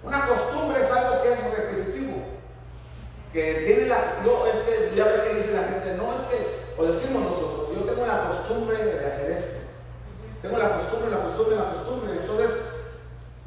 Una 0.03 0.27
costumbre 0.27 0.81
es 0.83 0.91
algo 0.91 1.23
que 1.23 1.33
es 1.33 1.43
repetitivo. 1.43 2.13
Que 3.31 3.63
tiene 3.65 3.87
la. 3.87 4.21
Yo, 4.23 4.45
es 4.45 4.57
que 4.57 4.95
ya 4.95 5.05
ve 5.05 5.23
que 5.27 5.35
dice 5.35 5.53
la 5.53 5.63
gente, 5.63 5.95
no 5.97 6.13
es 6.13 6.21
que, 6.29 6.63
o 6.77 6.85
decimos 6.85 7.23
nosotros, 7.23 7.69
yo 7.75 7.83
tengo 7.83 8.05
la 8.05 8.27
costumbre 8.27 8.77
de 8.77 9.05
hacer 9.05 9.31
esto. 9.31 9.59
Tengo 10.41 10.57
la 10.57 10.77
costumbre, 10.77 11.09
la 11.09 11.23
costumbre, 11.23 11.55
la 11.55 11.71
costumbre. 11.71 12.13
Entonces, 12.19 12.49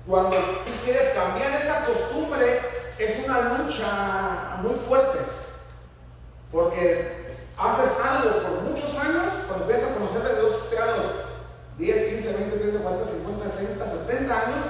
cuando 0.06 0.36
tú 0.36 0.72
quieres 0.84 1.12
cambiar 1.14 1.60
esa 1.60 1.84
costumbre, 1.84 2.60
es 2.98 3.24
una 3.24 3.58
lucha 3.58 4.56
muy 4.62 4.74
fuerte. 4.74 5.18
Porque 6.50 7.15
haces 7.58 7.92
algo 8.04 8.42
por 8.42 8.62
muchos 8.62 8.92
años, 8.98 9.32
cuando 9.48 9.64
empiezas 9.64 9.90
a 9.90 9.94
conocer 9.94 10.22
a 10.22 10.40
Dios, 10.40 10.52
sea 10.68 10.86
los 10.96 11.06
10, 11.78 12.14
15, 12.14 12.32
20, 12.32 12.56
30, 12.58 12.82
40, 12.82 13.04
50, 13.04 13.50
60, 13.50 13.90
70 13.90 14.40
años, 14.40 14.64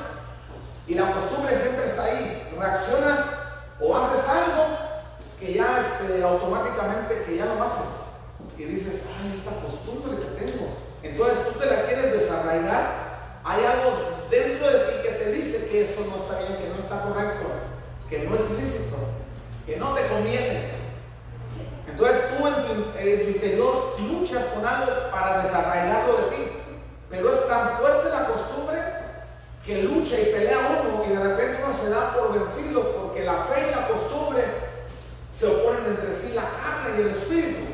y 0.86 0.94
la 0.94 1.12
costumbre 1.12 1.56
siempre 1.56 1.86
está 1.86 2.04
ahí. 2.04 2.48
Reaccionas 2.56 3.18
o 3.80 3.96
haces 3.96 4.28
algo 4.28 4.78
que 5.40 5.54
ya 5.54 5.80
este, 5.80 6.22
automáticamente 6.22 7.24
que 7.26 7.36
ya 7.36 7.46
no 7.46 7.62
haces. 7.62 8.06
Y 8.56 8.64
dices, 8.64 9.02
ay, 9.18 9.36
esta 9.36 9.50
costumbre 9.60 10.16
que 10.16 10.44
tengo. 10.44 10.68
Entonces 11.02 11.38
tú 11.44 11.58
te 11.58 11.66
la 11.66 11.82
quieres 11.82 12.12
desarraigar. 12.12 13.40
Hay 13.44 13.64
algo 13.64 14.26
dentro 14.30 14.70
de 14.70 14.78
ti 14.78 15.02
que 15.02 15.10
te 15.10 15.32
dice 15.32 15.68
que 15.68 15.84
eso 15.84 16.06
no 16.08 16.16
está 16.16 16.38
bien, 16.38 16.58
que 16.58 16.68
no 16.68 16.78
está 16.78 17.02
correcto, 17.02 17.46
que 18.08 18.20
no 18.20 18.34
es 18.34 18.42
ilícito, 18.50 18.96
que 19.66 19.76
no 19.76 19.94
te 19.94 20.06
conviene. 20.06 20.75
Entonces 21.88 22.16
tú 22.36 22.46
en 22.46 22.54
tu, 22.54 23.30
interior 23.30 23.94
luchas 24.00 24.44
con 24.54 24.66
algo 24.66 25.10
para 25.10 25.42
desarraigarlo 25.42 26.16
de 26.16 26.36
ti. 26.36 26.48
Pero 27.08 27.32
es 27.32 27.48
tan 27.48 27.76
fuerte 27.78 28.10
la 28.10 28.26
costumbre 28.26 28.78
que 29.64 29.82
lucha 29.82 30.20
y 30.20 30.26
pelea 30.26 30.58
uno 30.82 31.04
y 31.04 31.16
de 31.16 31.22
repente 31.22 31.62
uno 31.64 31.72
se 31.72 31.90
da 31.90 32.14
por 32.14 32.32
vencido 32.32 32.82
porque 32.92 33.24
la 33.24 33.44
fe 33.44 33.68
y 33.68 33.74
la 33.74 33.88
costumbre 33.88 34.44
se 35.32 35.46
oponen 35.46 35.86
entre 35.86 36.14
sí, 36.14 36.32
la 36.34 36.42
carne 36.42 36.98
y 36.98 37.00
el 37.02 37.08
espíritu. 37.08 37.66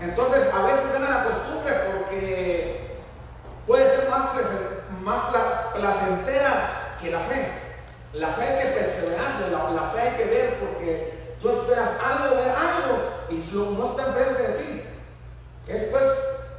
Entonces 0.00 0.52
a 0.52 0.62
veces 0.62 0.92
gana 0.92 1.10
la 1.10 1.24
costumbre 1.24 1.74
porque 1.92 2.98
puede 3.66 3.96
ser 3.96 4.08
más, 4.10 5.20
placentera 5.74 6.96
que 7.00 7.10
la 7.10 7.20
fe. 7.20 7.48
La 8.12 8.28
fe 8.28 8.44
hay 8.44 8.64
que 8.64 8.80
perseverar, 8.80 9.40
la, 9.50 9.70
la 9.70 9.90
fe 9.90 10.00
hay 10.00 10.16
que 10.16 10.24
ver 10.24 10.58
porque 10.60 11.13
Tú 11.44 11.50
esperas 11.50 11.90
algo, 12.02 12.36
ver 12.36 12.48
algo 12.48 13.02
y 13.28 13.34
no 13.54 13.86
está 13.86 14.06
enfrente 14.06 14.42
de 14.42 14.58
ti. 14.62 14.82
Es 15.68 15.82
pues 15.90 16.04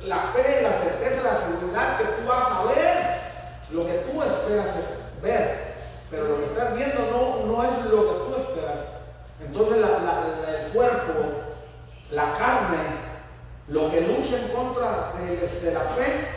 la 0.02 0.28
fe, 0.32 0.62
la 0.62 0.80
certeza, 0.80 1.24
la 1.24 1.40
seguridad 1.40 1.98
que 1.98 2.04
tú 2.04 2.28
vas 2.28 2.46
a 2.52 2.64
ver 2.66 3.16
lo 3.72 3.88
que 3.88 3.94
tú 3.94 4.22
esperas 4.22 4.76
ver. 5.24 5.74
Pero 6.12 6.26
lo 6.26 6.38
que 6.38 6.44
estás 6.44 6.76
viendo 6.76 7.00
no, 7.10 7.52
no 7.52 7.64
es 7.64 7.86
lo 7.86 7.98
que 7.98 8.14
tú 8.26 8.36
esperas. 8.40 8.80
Entonces 9.44 9.78
el 9.78 10.72
cuerpo, 10.72 11.14
la 12.12 12.34
carne, 12.38 12.78
lo 13.70 13.90
que 13.90 14.02
lucha 14.02 14.38
en 14.38 14.50
contra 14.50 15.14
de, 15.18 15.36
de 15.36 15.74
la 15.74 15.80
fe, 15.80 16.28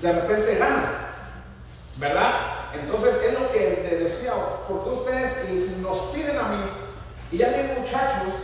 de 0.00 0.12
repente 0.12 0.54
gana. 0.54 0.92
¿Verdad? 1.98 2.30
Entonces 2.72 3.16
es 3.22 3.38
lo 3.38 3.52
que 3.52 3.86
te 3.86 3.98
decía, 3.98 4.32
porque 4.66 4.88
ustedes 4.88 5.50
nos 5.76 5.98
piden 6.14 6.38
a 6.38 6.44
mí 6.44 6.82
y 7.32 7.42
hay 7.42 7.74
muchachos 7.78 8.34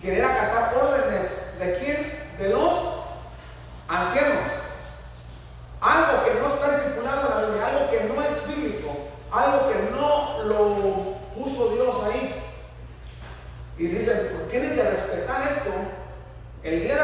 querer 0.00 0.24
acatar 0.24 0.72
órdenes 0.76 1.28
de 1.58 1.78
quién? 1.78 2.12
De 2.38 2.48
los 2.50 2.72
ancianos. 3.88 4.44
Algo 5.80 6.24
que 6.24 6.34
no 6.34 6.46
está 6.46 6.76
estipulado 6.76 7.20
en 7.20 7.34
la 7.34 7.46
Biblia, 7.46 7.66
algo 7.66 7.90
que 7.90 8.04
no 8.04 8.22
es 8.22 8.46
bíblico, 8.48 9.08
algo 9.32 9.68
que 9.68 9.90
no 9.90 10.44
lo 10.44 11.14
puso 11.34 11.70
Dios 11.74 11.96
ahí. 12.04 12.42
Y 13.76 13.86
dicen, 13.88 14.30
pues 14.32 14.48
tienen 14.50 14.76
que 14.76 14.82
respetar 14.82 15.50
esto. 15.50 15.70
El 16.62 16.84
día 16.84 16.94
de 16.94 17.03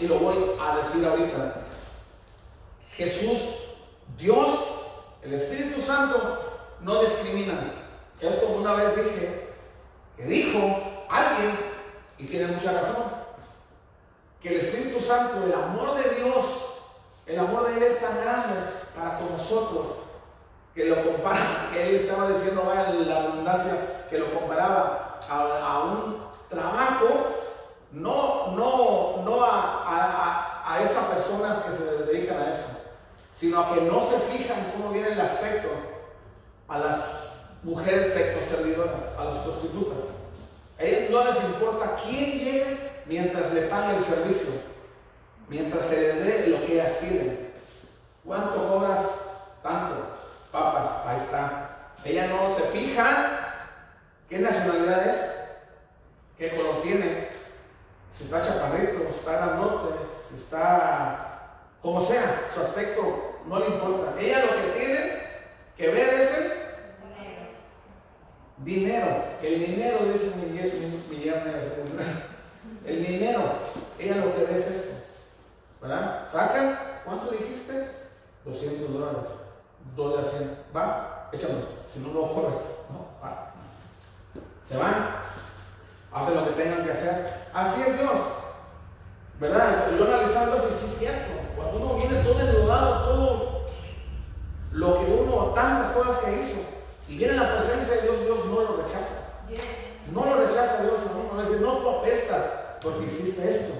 y 0.00 0.08
lo 0.08 0.18
voy 0.18 0.52
a 0.60 0.76
decir 0.76 1.06
ahorita, 1.06 1.62
Jesús, 2.94 3.40
Dios, 4.16 4.50
el 5.22 5.34
Espíritu 5.34 5.80
Santo, 5.80 6.62
no 6.80 7.02
discriminan. 7.02 7.72
Es 8.20 8.36
como 8.36 8.56
una 8.56 8.74
vez 8.74 8.96
dije, 8.96 9.50
que 10.16 10.24
dijo 10.24 10.58
alguien, 11.08 11.58
y 12.18 12.26
tiene 12.26 12.52
mucha 12.52 12.72
razón, 12.72 13.04
que 14.42 14.48
el 14.48 14.60
Espíritu 14.60 15.00
Santo, 15.00 15.44
el 15.44 15.52
amor 15.52 16.02
de 16.02 16.14
Dios, 16.14 16.44
el 17.26 17.38
amor 17.38 17.68
de 17.68 17.76
Él 17.76 17.82
es 17.82 18.00
tan 18.00 18.20
grande 18.20 18.54
para 18.94 19.18
con 19.18 19.32
nosotros, 19.32 19.86
que 20.74 20.84
lo 20.84 20.96
compara, 21.02 21.70
que 21.72 21.88
Él 21.88 21.96
estaba 21.96 22.28
diciendo, 22.28 22.64
vaya 22.66 22.90
la 22.90 23.24
abundancia, 23.24 24.06
que 24.08 24.18
lo 24.18 24.32
comparaba 24.32 25.20
a, 25.28 25.84
un 25.84 26.18
trabajo, 26.48 27.45
no, 27.92 28.52
no, 28.52 29.22
no 29.24 29.44
a, 29.44 30.62
a, 30.66 30.82
esas 30.82 31.04
personas 31.06 31.64
que 31.64 31.76
se 31.76 31.84
dedican 32.04 32.38
a 32.38 32.52
eso, 32.52 32.66
sino 33.34 33.60
a 33.60 33.74
que 33.74 33.80
no 33.82 34.00
se 34.02 34.18
fijan 34.18 34.72
cómo 34.72 34.92
viene 34.92 35.12
el 35.12 35.20
aspecto 35.20 35.68
a 36.68 36.78
las 36.78 37.00
mujeres 37.62 38.12
sexoservidoras, 38.12 39.16
a 39.18 39.24
las 39.24 39.36
prostitutas. 39.38 40.04
A 40.78 40.82
ellos 40.82 41.10
no 41.10 41.24
les 41.24 41.42
importa 41.44 41.96
quién 42.04 42.38
llegue 42.38 42.90
mientras 43.06 43.52
le 43.52 43.62
pague 43.62 43.96
el 43.96 44.04
servicio, 44.04 44.50
mientras 45.48 45.86
se 45.86 46.00
les 46.00 46.24
dé 46.24 46.46
lo 46.48 46.66
que 46.66 46.74
ellas 46.74 46.92
piden. 47.00 47.52
¿Cuánto 48.24 48.68
cobras? 48.68 49.02
Tanto. 49.62 49.94
Papas, 50.50 50.88
ahí 51.06 51.18
está. 51.18 51.92
Ella 52.04 52.28
no 52.28 52.54
se 52.56 52.62
fija 52.78 53.36
qué 54.28 54.38
nacionalidad 54.38 55.06
es, 55.06 55.16
qué 56.38 56.56
color 56.56 56.82
tiene, 56.82 57.25
si 58.16 58.24
está 58.24 58.42
chaparrito, 58.42 58.98
si 59.12 59.18
está 59.18 59.32
grandote, 59.32 59.94
si 60.28 60.36
está 60.36 61.26
como 61.82 62.00
sea, 62.00 62.48
su 62.54 62.60
aspecto 62.60 63.40
no 63.46 63.58
le 63.58 63.66
importa. 63.66 64.18
Ella 64.18 64.44
lo 64.46 64.56
que 64.56 64.78
tiene 64.78 65.22
que 65.76 65.88
ver 65.88 66.14
es 66.14 66.38
el 66.38 66.52
dinero. 68.64 69.24
El 69.42 69.66
dinero, 69.66 69.98
dice 70.12 70.32
mi, 70.36 70.46
mi, 70.46 70.60
mi, 70.60 71.18
mi 71.18 71.26
el 72.86 73.06
dinero, 73.06 73.42
ella 73.98 74.16
lo 74.16 74.34
que 74.34 74.44
ve 74.44 74.58
es 74.58 74.66
esto. 74.66 74.94
¿Verdad? 75.80 76.26
Sacan, 76.30 76.78
¿cuánto 77.04 77.30
dijiste? 77.32 77.90
200 78.44 78.92
dólares. 78.92 79.28
2 79.94 80.18
de 80.18 80.30
100. 80.30 80.56
Va, 80.74 81.28
échanos. 81.32 81.64
Si 81.92 82.00
no, 82.00 82.08
no 82.08 82.32
corres. 82.32 82.62
¿no? 82.90 83.06
Va. 83.22 83.52
Se 84.64 84.76
van, 84.76 85.25
hacen 86.12 86.34
lo 86.34 86.44
que 86.44 86.62
tengan 86.62 86.84
que 86.84 86.92
hacer. 86.92 87.46
Así 87.52 87.80
es 87.82 87.98
Dios. 87.98 88.20
¿Verdad? 89.38 89.90
Yo 89.98 90.04
analizando 90.04 90.56
eso, 90.56 90.68
sí 90.80 90.86
es 90.92 90.98
cierto. 90.98 91.32
Cuando 91.56 91.78
uno 91.78 91.94
viene 91.96 92.22
todo 92.22 92.40
enlodado, 92.40 93.04
todo 93.04 93.66
lo 94.72 95.00
que 95.00 95.10
uno, 95.10 95.52
tantas 95.54 95.92
cosas 95.92 96.18
que 96.24 96.32
hizo, 96.32 96.60
y 97.08 97.18
viene 97.18 97.34
la 97.34 97.56
presencia 97.56 97.96
de 97.96 98.02
Dios, 98.02 98.20
Dios 98.24 98.46
no 98.46 98.60
lo 98.62 98.76
rechaza. 98.82 99.16
No 100.12 100.24
lo 100.24 100.46
rechaza 100.46 100.82
Dios, 100.82 101.00
no, 101.14 101.34
no 101.34 101.42
dice, 101.42 101.60
no, 101.60 101.78
tú 101.78 101.90
apestas 101.90 102.44
porque 102.82 103.06
hiciste 103.06 103.48
esto, 103.48 103.74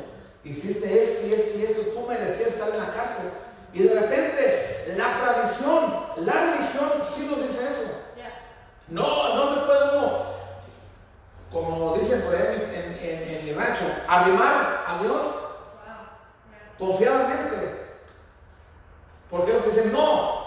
hiciste 0.44 1.02
esto 1.02 1.26
y 1.26 1.32
esto 1.32 1.58
y 1.58 1.62
esto, 1.64 1.82
tú 1.94 2.06
merecías 2.08 2.48
estar 2.48 2.68
en 2.70 2.78
la 2.78 2.92
cárcel. 2.92 3.30
Y 3.72 3.82
de 3.82 4.00
repente 4.00 4.94
la 4.96 5.18
tradición, 5.18 6.06
la 6.24 6.32
religión 6.32 6.90
sí 7.14 7.28
nos 7.30 7.48
dice 7.48 7.64
eso. 7.64 7.86
No, 8.88 9.34
no 9.34 9.54
se 9.54 9.60
puede 9.60 9.98
uno, 9.98 10.22
como 11.53 11.97
dicen 11.97 12.22
por 12.22 12.34
ahí 12.34 12.97
en, 13.01 13.44
mi 13.44 13.53
rancho, 13.53 13.84
arrimar 14.09 14.84
a 14.86 14.99
Dios 15.03 15.22
confiadamente. 16.78 17.86
Porque 19.30 19.53
ellos 19.53 19.64
dicen, 19.64 19.92
no, 19.92 20.47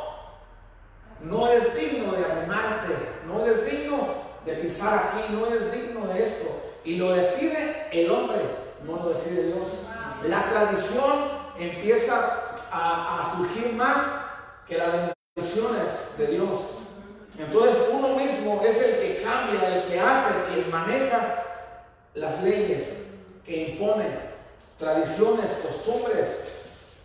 no 1.22 1.48
eres 1.48 1.76
digno 1.76 2.14
de 2.14 2.26
arrimarte, 2.26 2.96
no 3.28 3.46
eres 3.46 3.66
digno 3.66 4.08
de 4.46 4.54
pisar 4.54 5.12
aquí, 5.14 5.34
no 5.34 5.48
eres 5.48 5.72
digno 5.72 6.08
de 6.08 6.24
esto. 6.24 6.48
Y 6.84 6.96
lo 6.96 7.14
decide 7.14 7.88
el 7.92 8.10
hombre, 8.10 8.42
no 8.86 8.98
lo 8.98 9.10
decide 9.10 9.48
Dios. 9.48 9.68
La 10.24 10.44
tradición 10.50 11.40
empieza 11.58 12.56
a, 12.72 13.36
surgir 13.36 13.74
más 13.74 13.98
que 14.68 14.78
las 14.78 15.14
bendiciones 15.36 16.18
de 16.18 16.28
Dios. 16.28 16.79
Entonces 17.40 17.78
uno 17.94 18.10
mismo 18.10 18.62
es 18.66 18.76
el 18.82 19.00
que 19.00 19.24
cambia, 19.24 19.76
el 19.76 19.88
que 19.88 19.98
hace, 19.98 20.54
quien 20.54 20.70
maneja 20.70 21.44
las 22.14 22.44
leyes, 22.44 22.90
que 23.46 23.70
impone 23.70 24.06
tradiciones, 24.78 25.50
costumbres, 25.64 26.28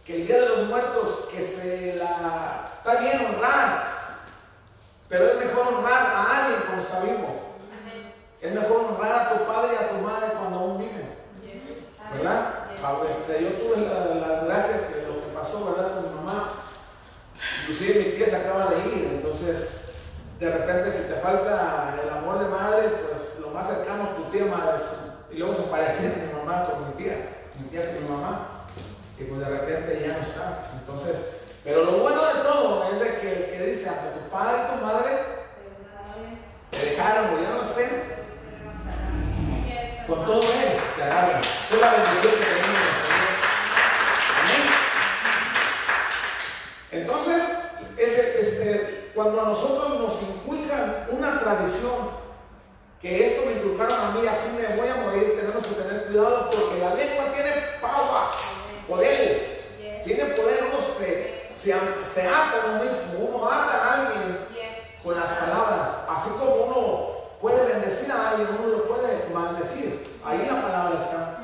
que 0.05 0.17
el 0.17 0.27
Día 0.27 0.41
de 0.41 0.49
los 0.49 0.67
Muertos, 0.67 1.29
que 1.31 1.41
se 1.41 1.97
la 1.97 2.73
está 2.79 3.01
bien 3.01 3.25
honrar, 3.25 3.95
pero 5.09 5.25
es 5.25 5.37
mejor 5.37 5.75
honrar 5.75 6.05
a 6.05 6.45
alguien 6.45 6.63
cuando 6.67 6.83
está 6.83 7.01
vivo. 7.01 7.41
Es 8.43 8.53
mejor 8.53 8.91
honrar 8.91 9.13
a 9.13 9.39
tu 9.39 9.47
padre 9.47 9.77
y 9.81 9.85
a 9.85 9.89
tu 9.91 9.97
madre 9.99 10.33
cuando 10.37 10.59
aún 10.59 10.79
viven. 10.79 11.15
¿Verdad? 12.13 12.55
Este, 13.11 13.43
yo 13.43 13.51
tuve 13.53 13.87
las 13.87 14.45
gracias 14.45 14.95
de 14.95 15.07
lo 15.07 15.21
que 15.21 15.33
pasó, 15.33 15.73
¿verdad? 15.73 15.95
Con 15.95 16.09
mi 16.09 16.15
mamá. 16.17 16.65
Inclusive 17.63 18.01
mi 18.01 18.11
tía 18.17 18.29
se 18.29 18.37
acaba 18.37 18.67
de 18.67 18.79
ir, 18.91 19.05
entonces 19.15 19.84
de 20.39 20.51
repente 20.51 20.93
si 20.93 21.09
te 21.09 21.21
falta 21.21 21.95
el 22.03 22.11
amor 22.11 22.39
de 22.39 22.47
madre, 22.47 22.89
pues 23.09 23.39
lo 23.41 23.51
más 23.51 23.69
cercano 23.69 24.05
a 24.05 24.17
tu 24.17 24.25
tía 24.25 24.47
madre. 24.47 24.83
Y 25.31 25.39
luego 25.39 25.55
se 25.55 25.63
parecía 25.63 26.13
mi 26.27 26.39
mamá 26.39 26.67
con 26.67 26.89
mi 26.89 26.93
tía, 26.95 27.49
mi 27.61 27.69
tía 27.69 27.87
con 27.87 28.03
mi 28.03 28.09
mamá. 28.09 28.49
Y 29.19 29.25
pues 29.25 29.41
de 29.41 29.49
repente 29.49 30.01
ya 30.01 30.19
no 30.19 30.23
está. 30.25 30.71
Entonces, 30.79 31.17
pero 31.63 31.85
lo 31.85 31.99
bueno 31.99 32.25
de 32.25 32.41
todo 32.43 32.85
es 32.91 33.01
de 33.01 33.21
que, 33.21 33.57
que 33.57 33.67
dice, 33.67 33.89
hasta 33.89 34.13
tu 34.13 34.29
padre 34.31 34.63
y 34.63 34.79
tu 34.79 34.85
madre 34.85 35.11
te 36.71 36.79
dejaron 36.91 37.35
o 37.35 37.41
ya 37.41 37.51
no 37.51 37.63
estén, 37.63 38.03
con 40.07 40.27
todo 40.27 40.43
Él 40.43 40.79
te 40.97 41.03
agarra. 41.03 41.41
Es 41.41 41.81
la 41.81 41.91
bendición 41.91 42.35
que 42.35 42.45
tenemos. 42.45 42.79
Amén. 44.43 44.65
Entonces, 46.93 47.43
este, 47.97 49.11
cuando 49.15 49.41
a 49.41 49.45
nosotros 49.45 50.01
nos 50.01 50.23
inculcan 50.23 51.07
una 51.11 51.34
tradición, 51.45 52.25
que 53.01 53.27
esto 53.27 53.47
me 53.47 53.53
inculcaron 53.53 53.99
a 54.01 54.11
mí, 54.19 54.27
así 54.27 54.49
me 54.57 54.77
voy 54.77 54.89
a 54.89 54.97
morir, 54.97 55.37
tenemos 55.39 55.67
que 55.67 55.75
tener 55.75 56.07
cuidado 56.07 56.51
porque 56.51 56.79
la 56.81 56.95
lengua 56.95 57.33
tiene 57.35 57.53
power, 57.81 58.25
poder 58.89 59.55
se, 61.65 62.13
se 62.13 62.29
ata 62.29 62.67
uno 62.69 62.85
mismo, 62.85 63.27
uno 63.29 63.49
ata 63.51 63.77
a 63.77 63.95
alguien 63.95 64.39
con 65.03 65.19
las 65.19 65.33
palabras, 65.33 65.89
así 66.09 66.31
como 66.39 66.55
uno 66.65 67.09
puede 67.41 67.65
bendecir 67.73 68.13
a 68.13 68.31
alguien, 68.31 68.49
uno 68.59 68.77
lo 68.77 68.89
puede 68.89 69.29
maldecir, 69.33 70.19
ahí 70.25 70.47
la 70.51 70.63
palabra 70.63 71.01
está. 71.01 71.39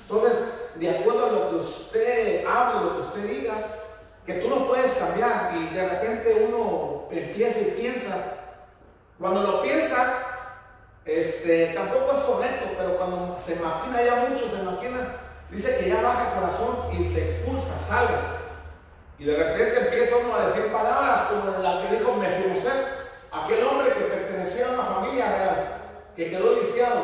Entonces, 0.00 0.44
de 0.76 0.90
acuerdo 0.90 1.26
a 1.26 1.32
lo 1.32 1.50
que 1.50 1.56
usted 1.56 2.46
hable, 2.46 2.84
lo 2.84 2.94
que 2.94 3.00
usted 3.02 3.22
diga, 3.28 3.54
que 4.24 4.34
tú 4.34 4.48
no 4.48 4.66
puedes 4.66 4.92
cambiar 4.94 5.54
y 5.56 5.74
de 5.74 5.88
repente 5.88 6.48
uno 6.48 7.04
empieza 7.10 7.60
y 7.60 7.80
piensa, 7.80 8.16
cuando 9.18 9.42
lo 9.42 9.62
piensa, 9.62 10.14
este, 11.04 11.68
tampoco 11.68 12.12
es 12.12 12.18
correcto, 12.18 12.66
pero 12.76 12.96
cuando 12.96 13.38
se 13.44 13.56
maquina 13.56 14.02
ya 14.02 14.26
mucho, 14.28 14.50
se 14.50 14.62
maquina, 14.62 15.16
dice 15.50 15.78
que 15.78 15.88
ya 15.88 16.02
baja 16.02 16.28
el 16.28 16.40
corazón 16.40 16.76
y 16.92 17.12
se 17.12 17.30
expulsa, 17.30 17.78
sale. 17.88 18.36
Y 19.18 19.24
de 19.24 19.36
repente 19.36 19.86
empieza 19.86 20.16
uno 20.16 20.34
a 20.34 20.48
decir 20.48 20.70
palabras 20.70 21.28
como 21.28 21.62
la 21.62 21.82
que 21.82 21.96
dijo 21.96 22.14
Mefiboset, 22.14 22.86
aquel 23.32 23.64
hombre 23.64 23.94
que 23.94 24.04
pertenecía 24.04 24.66
a 24.66 24.72
una 24.72 24.82
familia 24.82 25.36
real, 25.36 25.82
que 26.14 26.30
quedó 26.30 26.60
lisiado, 26.60 27.02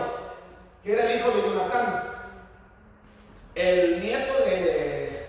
que 0.82 0.92
era 0.92 1.10
el 1.10 1.18
hijo 1.18 1.30
de 1.30 1.42
Jonatán, 1.42 2.04
el 3.54 4.00
nieto 4.00 4.44
de 4.44 5.28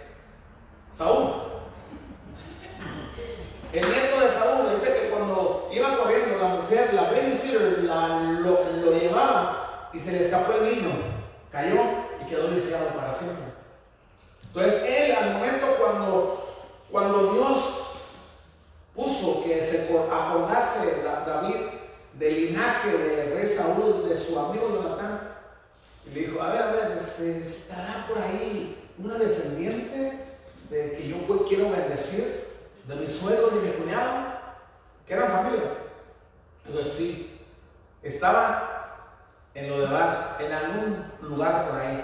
Saúl. 0.92 1.44
El 3.72 3.82
nieto 3.90 4.20
de 4.20 4.30
Saúl 4.30 4.76
dice 4.76 4.94
que 4.94 5.10
cuando 5.10 5.70
iba 5.72 5.98
corriendo 5.98 6.33
mujer, 6.64 6.94
la 6.94 7.04
babysitter, 7.04 7.84
lo, 7.84 8.64
lo 8.84 9.00
llevaba 9.00 9.90
y 9.94 10.00
se 10.00 10.12
le 10.12 10.26
escapó 10.26 10.54
el 10.54 10.76
niño, 10.76 10.92
cayó 11.52 11.80
y 12.22 12.30
quedó 12.30 12.50
lisiado 12.50 12.88
para 12.90 13.14
siempre. 13.14 13.46
Entonces 14.48 14.84
él 14.86 15.16
al 15.16 15.34
momento 15.34 15.68
cuando 15.80 16.44
cuando 16.94 17.34
Dios 17.34 17.84
puso 18.94 19.44
que 19.44 19.64
se 19.64 19.90
acordase 20.12 21.02
David 21.04 21.56
del 22.20 22.46
linaje 22.46 22.96
del 22.96 23.34
rey 23.34 23.48
Saúl, 23.48 24.08
de 24.08 24.16
su 24.16 24.38
amigo 24.38 24.70
Jonatán, 24.70 25.22
y 26.06 26.14
le 26.14 26.20
dijo, 26.28 26.40
a 26.40 26.54
ver, 26.54 26.62
a 26.62 26.72
ver, 26.72 26.98
este, 27.00 27.40
¿estará 27.40 28.06
por 28.08 28.20
ahí 28.20 28.78
una 29.00 29.18
descendiente 29.18 30.20
de 30.70 30.92
que 30.92 31.08
yo 31.08 31.48
quiero 31.48 31.72
bendecir? 31.72 32.44
De 32.88 32.96
mi 32.96 33.08
suegro 33.08 33.50
y 33.54 33.66
de 33.66 33.72
mi 33.72 33.84
cuñado, 33.84 34.26
que 35.08 35.14
eran 35.16 35.32
familia. 35.32 35.83
Entonces 36.66 36.94
sí, 36.94 37.40
estaba 38.02 38.74
en 39.54 39.70
lo 39.70 39.80
de 39.80 39.94
bar, 39.94 40.38
en 40.40 40.52
algún 40.52 41.12
lugar 41.22 41.68
por 41.68 41.80
ahí, 41.80 42.04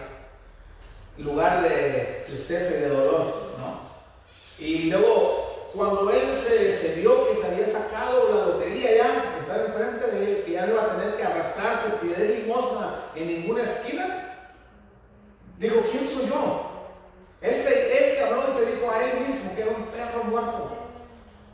lugar 1.18 1.64
de 1.64 2.24
tristeza 2.28 2.72
y 2.72 2.82
de 2.82 2.90
dolor, 2.90 3.54
¿no? 3.58 3.80
Y 4.58 4.90
luego, 4.90 5.72
cuando 5.74 6.12
él 6.12 6.34
se, 6.36 6.78
se, 6.78 6.96
vio 6.96 7.28
que 7.28 7.36
se 7.36 7.48
había 7.48 7.66
sacado 7.66 8.34
la 8.34 8.46
lotería 8.48 8.98
ya, 8.98 9.38
estar 9.40 9.66
enfrente 9.66 10.08
de 10.08 10.24
él, 10.24 10.44
que 10.46 10.52
ya 10.52 10.68
iba 10.68 10.84
a 10.84 10.98
tener 10.98 11.16
que 11.16 11.24
arrastrarse, 11.24 11.90
pedir 12.02 12.42
limosna 12.42 13.06
en 13.16 13.28
ninguna 13.28 13.64
esquina, 13.64 14.38
dijo, 15.58 15.82
¿quién 15.92 16.08
soy 16.08 16.28
yo? 16.28 16.70
Él 17.42 17.56
se, 17.56 17.98
él 17.98 18.18
se 18.18 18.24
habló 18.26 18.44
y 18.50 18.54
se 18.54 18.76
dijo 18.76 18.92
a 18.92 19.04
él 19.04 19.28
mismo 19.28 19.56
que 19.56 19.62
era 19.62 19.72
un 19.72 19.86
perro 19.86 20.24
muerto. 20.26 20.72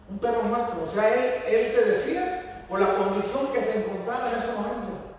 Un 0.10 0.20
perro 0.20 0.42
muerto. 0.44 0.82
O 0.84 0.88
sea, 0.88 1.14
él, 1.14 1.44
él 1.48 1.72
se 1.72 1.86
decía 1.86 2.45
por 2.70 2.80
la 2.80 2.96
condición 2.96 3.54
que 3.54 3.62
se 3.62 3.80
encontraba 3.80 4.32
en 4.32 4.38
ese 4.38 4.52
momento. 4.54 5.16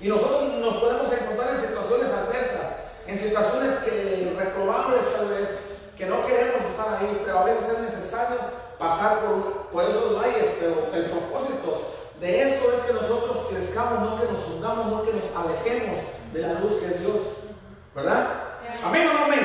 Y 0.00 0.08
nosotros 0.08 0.54
nos 0.54 0.76
podemos 0.76 1.12
encontrar 1.12 1.54
en 1.54 1.60
situaciones 1.60 2.12
adversas, 2.12 2.66
en 3.06 3.18
situaciones 3.18 3.78
que 3.84 4.34
reprobables 4.38 5.00
tal 5.14 5.28
vez, 5.28 5.48
que 5.96 6.06
no 6.06 6.26
queremos 6.26 6.62
estar 6.70 6.98
ahí, 6.98 7.22
pero 7.24 7.40
a 7.40 7.44
veces 7.44 7.64
es 7.68 7.94
necesario 7.94 8.36
pasar 8.78 9.20
por, 9.20 9.66
por 9.66 9.84
esos 9.84 10.16
valles, 10.16 10.56
pero 10.58 10.88
el 10.94 11.10
propósito 11.10 11.92
de 12.18 12.42
eso 12.42 12.64
es 12.76 12.82
que 12.84 12.92
nosotros 12.94 13.46
crezcamos, 13.50 14.00
no 14.00 14.20
que 14.20 14.32
nos 14.32 14.46
hundamos, 14.48 14.86
no 14.86 15.02
que 15.02 15.12
nos 15.12 15.36
alejemos 15.36 15.98
de 16.32 16.40
la 16.40 16.60
luz 16.60 16.74
que 16.74 16.86
es 16.86 17.00
Dios. 17.00 17.16
¿Verdad? 17.94 18.26
Amén 18.84 19.08
o 19.08 19.12
no 19.12 19.24
amén. 19.24 19.40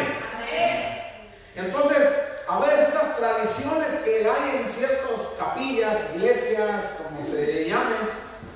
Entonces, 1.56 2.10
a 2.48 2.60
veces 2.60 2.90
esas 2.90 3.18
tradiciones 3.18 4.02
que 4.04 4.30
hay 4.30 4.66
en 4.66 4.74
ciertas 4.74 5.22
capillas, 5.40 6.16
iglesias, 6.16 6.98
como 7.04 7.26
se 7.26 7.68
llamen, 7.68 8.10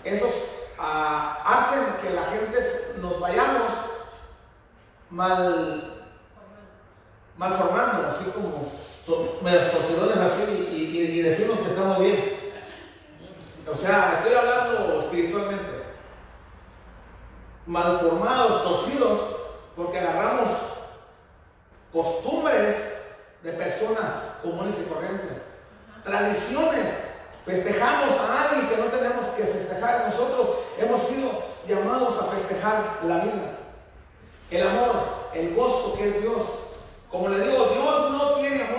esos 0.04 0.32
ah, 0.78 1.40
hacen 1.46 1.86
que 2.02 2.14
la 2.14 2.26
gente 2.26 2.96
nos 3.02 3.20
vayamos 3.20 3.72
mal 5.10 6.06
malformando, 7.38 8.08
así 8.08 8.30
como 8.32 8.70
medias 9.42 9.74
así 10.18 10.68
y, 10.72 11.18
y, 11.18 11.22
decimos 11.22 11.60
que 11.60 11.70
estamos 11.70 12.00
bien. 12.00 12.38
O 13.72 13.76
sea, 13.76 14.14
estoy 14.18 14.36
hablando 14.36 15.00
espiritualmente. 15.00 15.84
Malformados, 17.66 18.64
torcidos, 18.64 19.20
porque 19.76 20.00
agarramos 20.00 20.50
costumbres 21.94 22.99
de 23.44 23.52
personas 23.54 24.14
comunes 24.42 24.76
y 24.80 24.90
corrientes, 24.90 25.38
tradiciones. 26.04 26.88
Festejamos 27.46 28.14
a 28.20 28.50
alguien 28.50 28.70
que 28.70 28.78
no 28.78 28.86
tenemos 28.86 29.26
que 29.36 29.44
festejar. 29.44 30.06
Nosotros 30.06 30.58
hemos 30.78 31.02
sido 31.08 31.32
llamados 31.68 32.20
a 32.22 32.26
festejar 32.26 33.00
la 33.04 33.18
vida, 33.20 33.58
el 34.52 34.68
amor, 34.68 35.04
el 35.34 35.56
gozo 35.56 35.94
que 35.94 36.10
es 36.10 36.22
Dios. 36.22 36.42
Como 37.10 37.30
le 37.30 37.40
digo, 37.40 37.70
Dios 37.74 38.12
no 38.12 38.34
tiene 38.36 38.64
amor, 38.64 38.79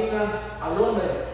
que 0.00 0.08
contaminan 0.08 0.40
al 0.60 1.29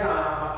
entonces 0.00 0.26
cuando 0.38 0.49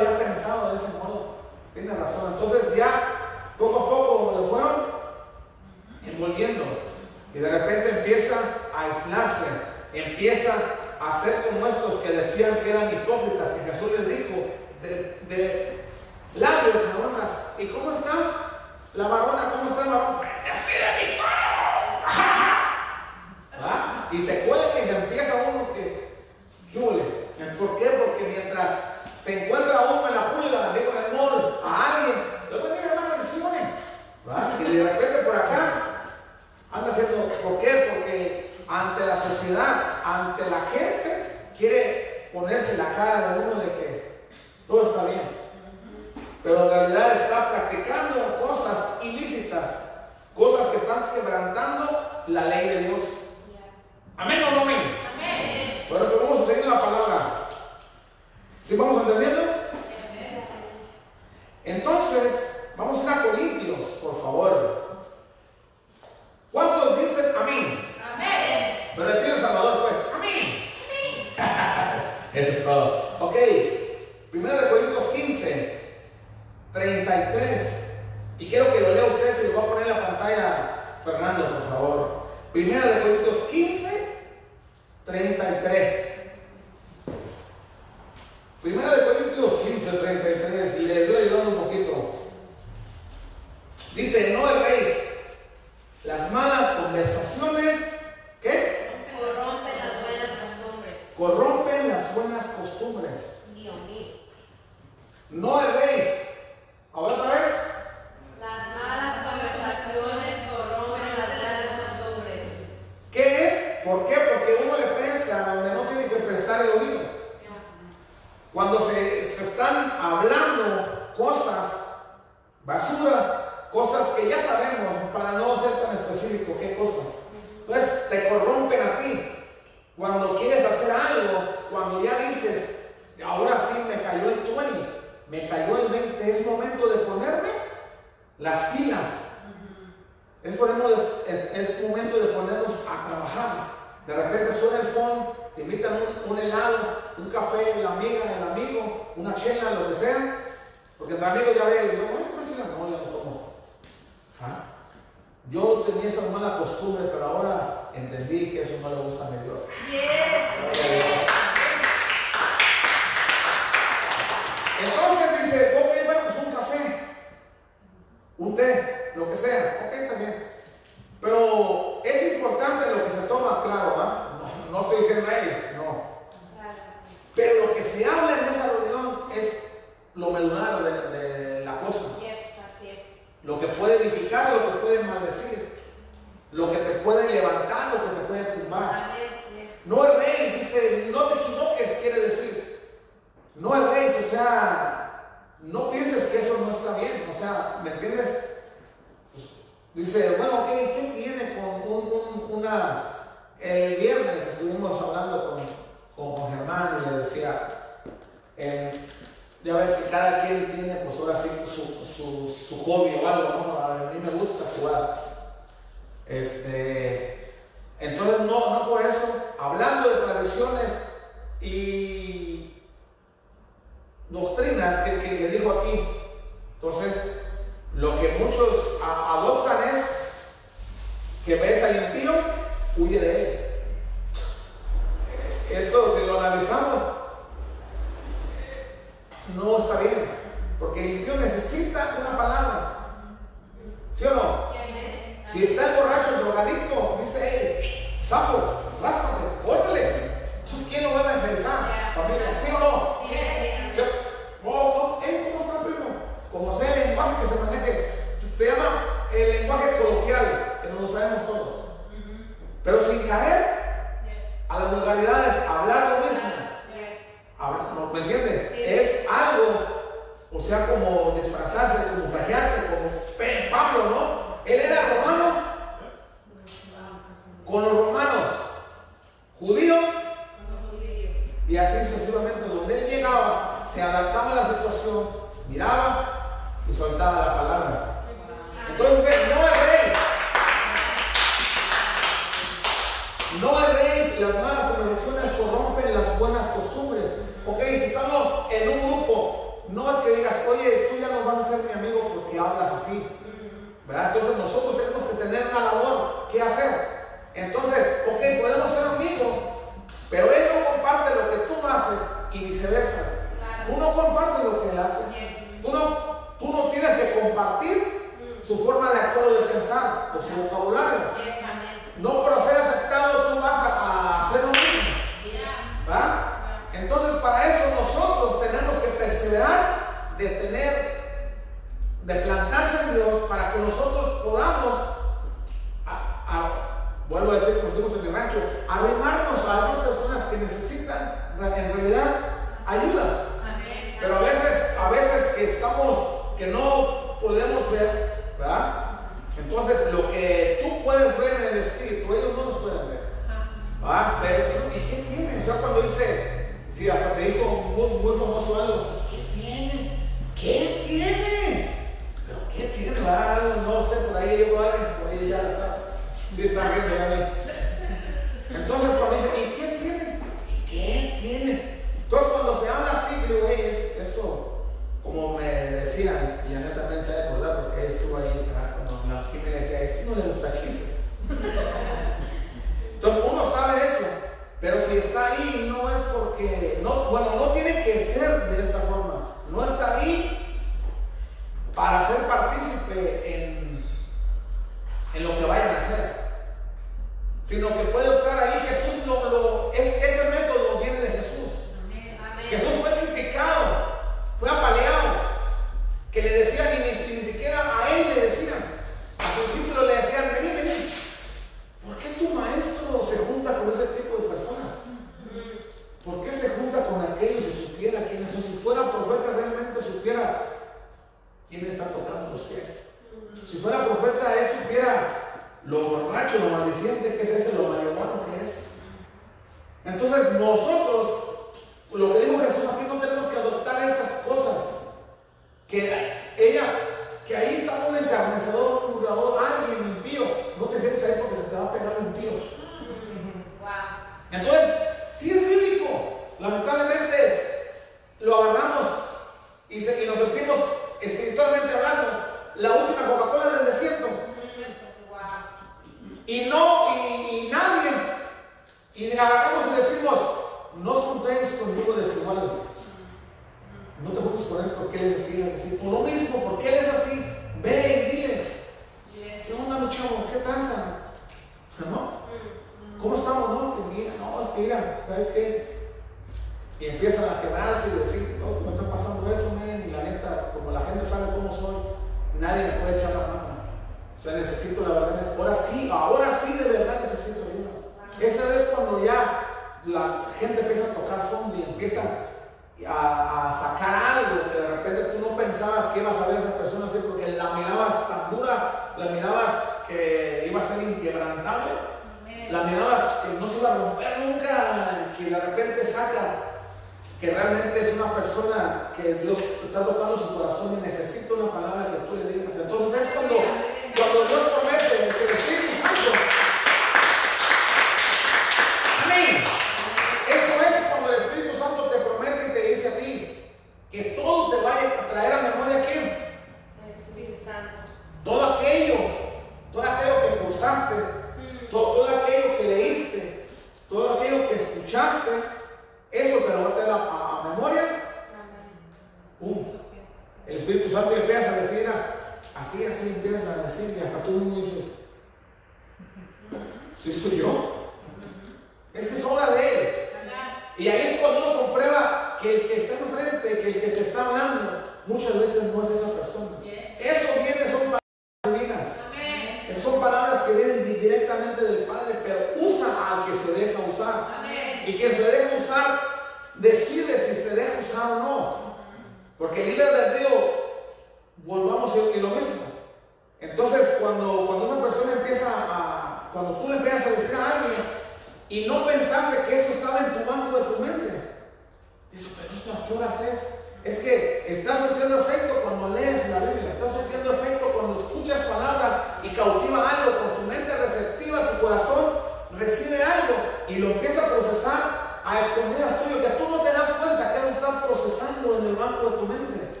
estás 584.66 584.98
surtiendo 584.98 585.40
efecto 585.40 585.82
cuando 585.82 586.16
lees 586.16 586.48
la 586.50 586.58
Biblia, 586.60 586.94
estás 586.94 587.12
surtiendo 587.12 587.52
efecto 587.52 587.92
cuando 587.92 588.20
escuchas 588.20 588.60
palabra 588.66 589.40
y 589.42 589.48
cautiva 589.50 590.08
algo 590.08 590.38
con 590.38 590.54
tu 590.56 590.62
mente 590.62 590.96
receptiva, 590.96 591.70
tu 591.70 591.86
corazón 591.86 592.24
recibe 592.72 593.22
algo 593.22 593.54
y 593.88 593.96
lo 593.96 594.10
empieza 594.10 594.46
a 594.46 594.48
procesar 594.48 595.26
a 595.44 595.60
escondidas 595.60 596.24
tuyo, 596.24 596.42
que 596.42 596.50
tú 596.58 596.68
no 596.68 596.82
te 596.82 596.92
das 596.92 597.10
cuenta 597.12 597.54
que 597.54 597.62
lo 597.62 597.68
estás 597.68 598.04
procesando 598.04 598.78
en 598.78 598.86
el 598.86 598.96
banco 598.96 599.30
de 599.30 599.36
tu 599.36 599.46
mente. 599.46 600.00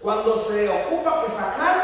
Cuando 0.00 0.36
se 0.36 0.68
ocupa 0.68 1.24
que 1.24 1.30
sacar 1.30 1.79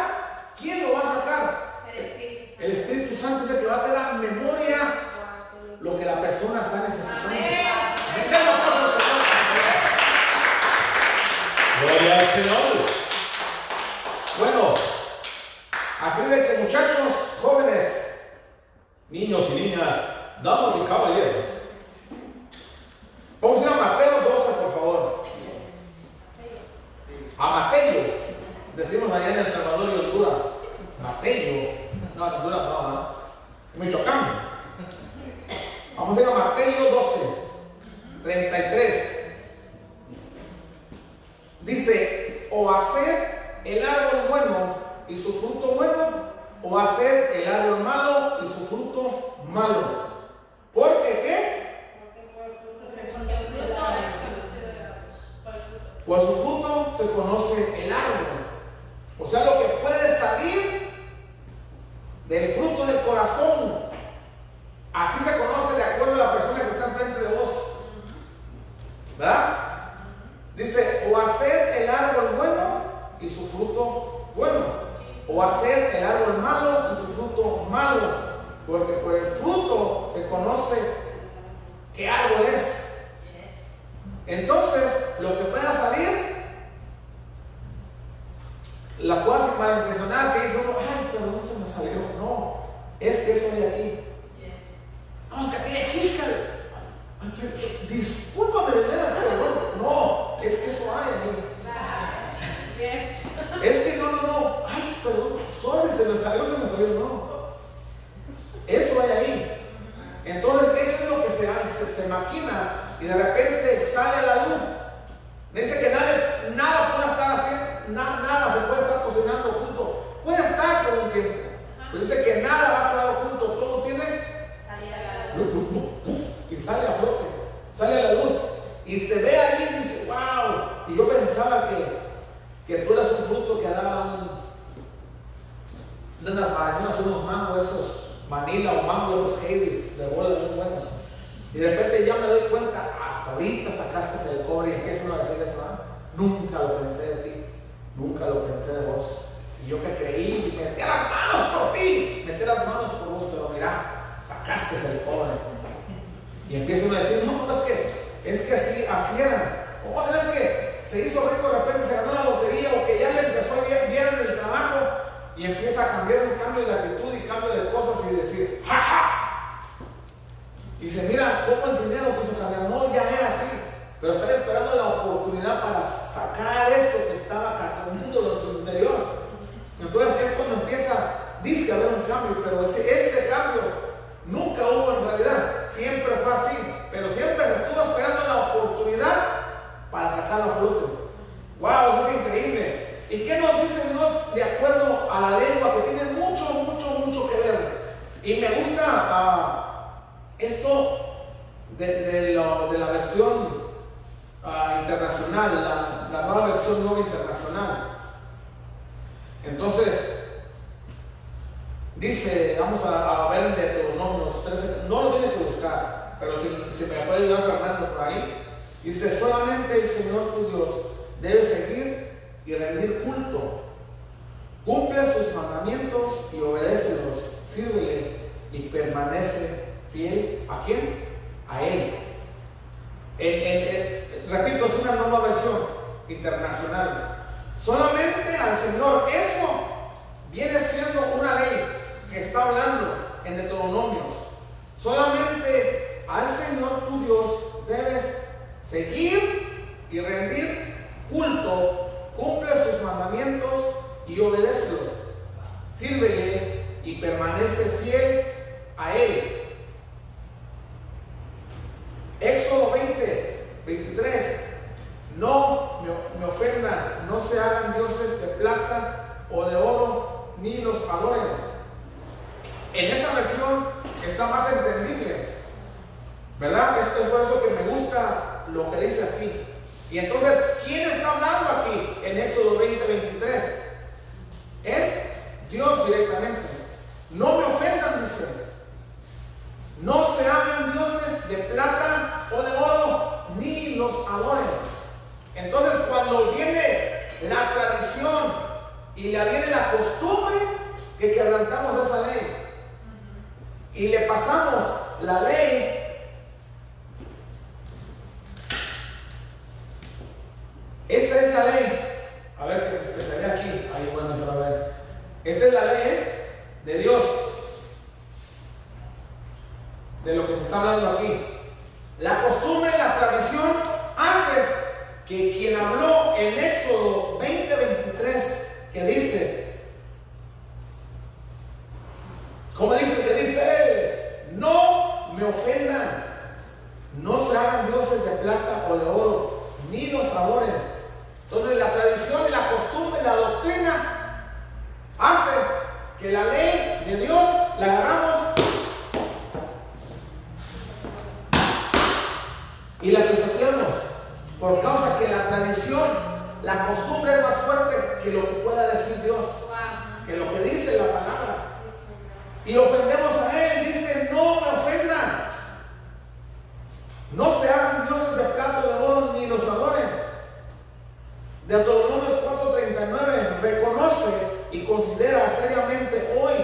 seriamente 375.31 376.19
hoy 376.21 376.35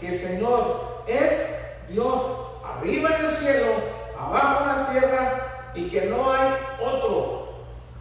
que 0.00 0.08
el 0.08 0.18
Señor 0.18 1.02
es 1.06 1.46
Dios 1.88 2.22
arriba 2.64 3.16
en 3.16 3.24
el 3.26 3.32
cielo, 3.32 3.66
abajo 4.18 4.64
en 4.64 4.68
la 4.68 4.90
tierra 4.90 5.72
y 5.74 5.88
que 5.90 6.06
no 6.06 6.32
hay 6.32 6.48
otro. 6.82 7.40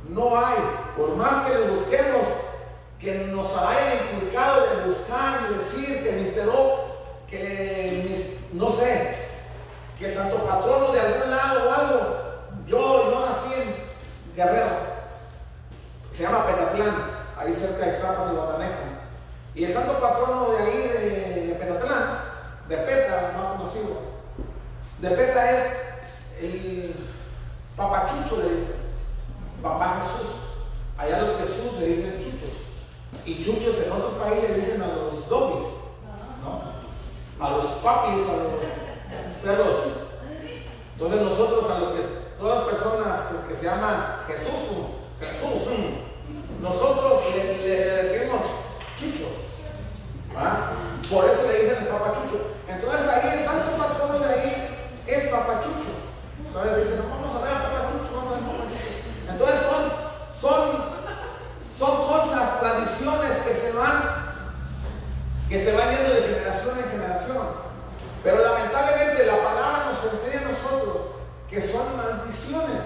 No 0.09 0.37
hay, 0.37 0.57
por 0.97 1.15
más 1.15 1.45
que 1.45 1.53
le 1.53 1.69
busquemos, 1.69 2.25
que 2.99 3.13
nos 3.31 3.47
haya 3.55 4.01
inculcado 4.03 4.61
de 4.61 4.85
buscar 4.85 5.39
y 5.49 5.53
decir 5.53 6.03
que 6.03 6.11
Mister 6.13 6.49
O, 6.49 6.79
que 7.29 8.25
no 8.53 8.71
sé, 8.71 9.15
que 9.99 10.13
Santo 10.13 10.37
Patrono 10.37 10.91
de 10.91 10.99
algún 10.99 11.29
lado 11.29 11.69
o 11.69 11.73
algo. 11.73 11.99
Yo, 12.65 13.11
yo 13.11 13.25
nací 13.27 13.61
en 13.61 14.35
Guerrero 14.35 14.89
se 16.19 16.25
llama 16.25 16.45
Penatlán, 16.47 16.95
ahí 17.37 17.53
cerca 17.53 17.85
de 17.85 17.91
Estapas 17.91 18.33
y. 18.33 18.58
Y 19.59 19.65
el 19.65 19.73
santo 19.73 19.99
patrono 19.99 20.51
de 20.51 20.57
ahí, 20.57 20.87
de, 20.87 21.47
de 21.47 21.55
Penatlán, 21.55 22.21
de 22.69 22.77
Petra, 22.77 23.33
más 23.35 23.57
conocido, 23.57 23.89
de 25.01 25.09
Petra 25.09 25.51
es 25.51 25.65
el 26.39 26.95
papachucho, 27.75 28.37
le 28.37 28.55
dicen, 28.55 28.75
papá 29.61 29.99
Jesús. 30.01 30.31
Allá 30.97 31.19
los 31.19 31.31
Jesús 31.31 31.77
le 31.77 31.87
dicen 31.87 32.21
chuchos. 32.23 32.55
Y 33.25 33.43
chuchos 33.43 33.75
en 33.85 33.91
otro 33.91 34.17
país 34.17 34.43
le 34.47 34.55
dicen 34.61 34.81
a 34.81 34.87
los 34.95 35.27
doggies, 35.27 35.73
¿no? 36.41 37.45
A 37.45 37.49
los 37.49 37.65
papis, 37.83 38.29
a 38.29 38.37
los 38.37 39.43
perros. 39.43 39.75
Entonces 40.93 41.21
nosotros 41.21 41.69
a 41.69 41.79
lo 41.79 41.95
que 41.95 42.01
todas 42.39 42.63
personas 42.63 43.19
que 43.49 43.55
se 43.57 43.65
llaman 43.65 44.19
Jesús, 44.25 44.85
Jesús, 45.19 45.67
nosotros 46.61 47.23
le, 47.35 47.67
decimos 47.67 48.08
Por 51.09 51.25
eso 51.25 51.41
le 51.47 51.63
dicen 51.63 51.77
el 51.81 51.87
papachucho. 51.87 52.53
Entonces 52.67 53.07
ahí 53.09 53.39
el 53.39 53.45
santo 53.45 53.77
patrono 53.77 54.19
de 54.19 54.29
ahí 54.29 54.93
es 55.07 55.27
papachucho. 55.29 55.89
Entonces 56.45 56.85
dicen, 56.85 57.09
vamos 57.09 57.33
a 57.33 57.41
ver 57.41 57.53
a 57.53 57.63
papachucho, 57.63 58.13
vamos 58.13 58.29
a 58.29 58.35
ver 58.35 58.43
a 58.43 58.47
papachucho. 58.53 58.85
Entonces 59.27 59.59
son, 59.65 59.83
son, 60.37 60.61
son 61.65 62.07
cosas, 62.07 62.59
tradiciones 62.59 63.37
que 63.41 63.53
se 63.55 63.73
van, 63.73 64.03
que 65.49 65.59
se 65.59 65.75
van 65.75 65.89
yendo 65.95 66.13
de 66.13 66.21
generación 66.21 66.77
en 66.77 66.91
generación. 66.91 67.47
Pero 68.23 68.43
lamentablemente 68.43 69.25
la 69.25 69.37
palabra 69.37 69.85
nos 69.89 70.13
enseña 70.13 70.45
a 70.45 70.51
nosotros 70.51 70.97
que 71.49 71.59
son 71.59 71.97
maldiciones. 71.97 72.85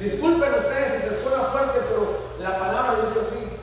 Disculpen 0.00 0.54
ustedes 0.54 1.02
si 1.02 1.08
se 1.08 1.22
suena 1.22 1.44
fuerte, 1.44 1.78
pero 1.88 2.18
la 2.40 2.58
palabra 2.58 2.96
dice 3.06 3.20
así. 3.20 3.60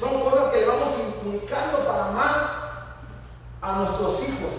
Son 0.00 0.20
cosas 0.24 0.50
que 0.50 0.62
le 0.62 0.66
vamos 0.66 0.88
inculcando 0.98 1.86
para 1.86 2.06
mal 2.10 2.39
a 3.60 3.78
nuestros 3.78 4.22
hijos, 4.22 4.52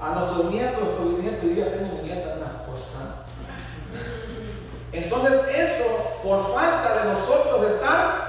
a 0.00 0.10
nuestros 0.14 0.52
nietos, 0.52 0.80
nuestros 0.82 1.08
nietos. 1.18 1.44
Y 1.44 1.54
ya 1.56 1.72
tengo 1.72 2.02
nieta 2.02 2.36
una 2.36 2.64
cosa. 2.64 3.26
Entonces, 4.92 5.32
eso, 5.54 5.84
por 6.22 6.54
falta 6.54 7.02
de 7.02 7.12
nosotros 7.12 7.70
estar, 7.72 8.26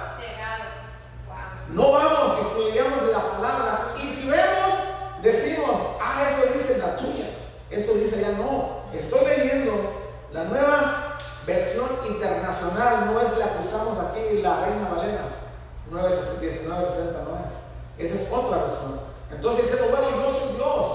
no 1.70 1.92
vamos 1.92 2.38
y 2.38 2.46
estudiamos 2.48 3.12
la 3.12 3.32
palabra. 3.32 3.94
Y 4.02 4.08
si 4.08 4.30
vemos, 4.30 4.74
decimos, 5.22 5.70
ah, 6.02 6.24
eso 6.30 6.54
dice 6.54 6.78
la 6.78 6.96
tuya. 6.96 7.30
Eso 7.70 7.94
dice 7.96 8.22
ya 8.22 8.32
no. 8.32 8.84
Estoy 8.94 9.26
leyendo 9.26 9.74
la 10.32 10.46
nueva 10.46 11.08
Versión 11.48 11.88
internacional 12.06 13.06
no 13.06 13.22
es 13.22 13.38
la 13.38 13.54
que 13.54 13.66
usamos 13.66 13.98
aquí, 13.98 14.42
la 14.42 14.66
Reina 14.66 14.90
Valera. 14.94 15.24
1960 15.90 17.24
no 17.24 17.38
es. 17.38 17.52
Esa 17.98 18.22
es 18.22 18.28
otra 18.30 18.64
versión. 18.64 19.00
Entonces 19.32 19.72
dice, 19.72 19.84
bueno, 19.90 20.24
yo 20.24 20.32
soy 20.32 20.56
Dios. 20.56 20.88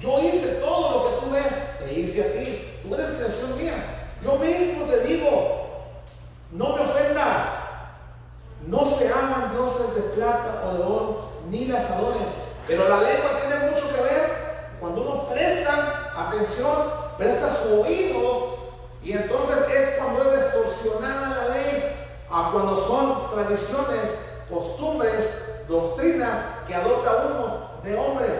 Yo 0.00 0.18
hice 0.20 0.54
todo 0.56 0.90
lo 0.90 1.04
que 1.04 1.24
tú 1.24 1.32
ves. 1.32 1.78
Te 1.78 1.92
hice 1.92 2.22
a 2.22 2.32
ti. 2.32 2.78
Tú 2.82 2.94
eres 2.94 3.10
creación 3.10 3.58
mía. 3.58 4.08
Yo 4.22 4.36
mismo 4.36 4.84
te 4.86 5.00
digo, 5.04 5.66
no 6.52 6.76
me 6.76 6.82
ofendas. 6.82 7.62
No 8.66 8.84
se 8.84 9.08
hagan 9.08 9.52
dioses 9.52 9.94
de 9.94 10.02
plata 10.14 10.62
o 10.66 10.74
de 10.74 10.82
oro, 10.82 11.28
ni 11.50 11.66
las 11.66 11.90
adoren. 11.90 12.26
Pero 12.66 12.88
la 12.88 13.00
lengua 13.00 13.30
tiene 13.40 13.70
mucho 13.70 13.88
que 13.88 14.02
ver. 14.02 14.76
Cuando 14.78 15.02
uno 15.02 15.28
presta 15.28 16.12
atención, 16.16 16.92
presta 17.18 17.50
su 17.50 17.80
oído 17.82 18.52
y 19.02 19.12
entonces 19.12 19.56
es 19.74 19.98
cuando 19.98 20.32
es 20.32 20.44
distorsionada 20.44 21.48
la 21.48 21.54
ley, 21.54 21.92
a 22.30 22.50
cuando 22.52 22.86
son 22.86 23.30
tradiciones, 23.30 24.10
costumbres, 24.48 25.28
doctrinas 25.68 26.38
que 26.66 26.74
adopta 26.74 27.26
uno 27.28 27.61
de 27.82 27.98
hombres. 27.98 28.38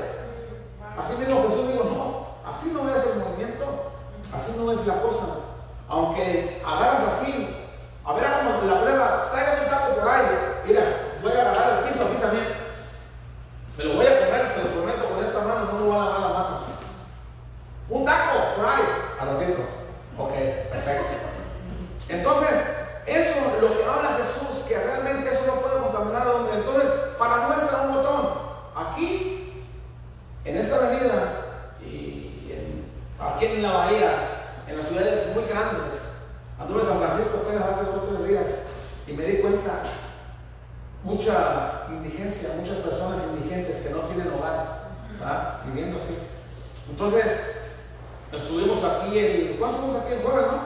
Así 0.98 1.16
mismo 1.16 1.42
Jesús 1.48 1.72
dijo, 1.72 1.84
no, 1.84 2.50
así 2.50 2.70
no 2.72 2.88
es 2.88 3.06
el 3.06 3.18
movimiento, 3.20 3.92
así 4.34 4.54
no 4.56 4.70
es 4.72 4.86
la 4.86 5.00
cosa. 5.00 5.26
Aunque 5.88 6.62
agarras 6.64 7.14
así, 7.14 7.56
a 8.04 8.12
ver, 8.14 8.22
la 8.22 8.80
prueba, 8.80 9.28
tráigame 9.32 9.64
un 9.64 9.70
taco 9.70 9.94
por 9.94 10.08
ahí, 10.08 10.26
mira, 10.66 10.82
voy 11.22 11.32
a 11.32 11.40
agarrar 11.40 11.78
el 11.78 11.92
piso 11.92 12.04
aquí 12.04 12.16
también. 12.20 12.46
Me 13.78 13.84
lo 13.84 13.94
voy 13.94 14.06
a 14.06 14.26
comer, 14.26 14.48
se 14.48 14.64
lo 14.64 14.70
prometo 14.70 15.08
con 15.08 15.24
esta 15.24 15.40
mano, 15.40 15.64
no 15.64 15.78
me 15.78 15.84
voy 15.84 15.96
a 15.96 16.04
lavar 16.04 16.20
la 16.20 16.28
mano. 16.28 16.58
Un 17.88 18.04
taco 18.04 18.38
por 18.56 18.66
ahí, 18.66 18.82
a 19.20 19.24
lo 19.24 19.32
mismo. 19.32 19.64
Ok, 20.18 20.32
perfecto. 20.70 21.06
Entonces, 22.08 22.71
en 33.46 33.62
la 33.62 33.72
bahía, 33.72 34.12
en 34.68 34.76
las 34.76 34.88
ciudades 34.88 35.34
muy 35.34 35.44
grandes. 35.44 35.94
Anduve 36.58 36.82
en 36.82 36.86
San 36.86 36.98
Francisco 36.98 37.42
apenas 37.44 37.68
hace 37.68 37.84
dos 37.84 38.04
o 38.04 38.14
tres 38.14 38.28
días 38.28 38.46
y 39.06 39.12
me 39.12 39.24
di 39.24 39.38
cuenta 39.38 39.82
mucha 41.02 41.86
indigencia, 41.90 42.50
muchas 42.56 42.78
personas 42.78 43.18
indigentes 43.34 43.78
que 43.78 43.90
no 43.90 44.00
tienen 44.02 44.32
hogar, 44.32 44.88
viviendo 45.66 45.98
así. 45.98 46.18
Entonces, 46.88 47.56
estuvimos 48.32 48.82
aquí 48.84 49.18
el. 49.18 49.56
¿Cuándo 49.58 49.76
estuvimos 49.76 50.02
aquí? 50.02 50.14
El 50.14 50.22
jueves, 50.22 50.46
¿no? 50.46 50.62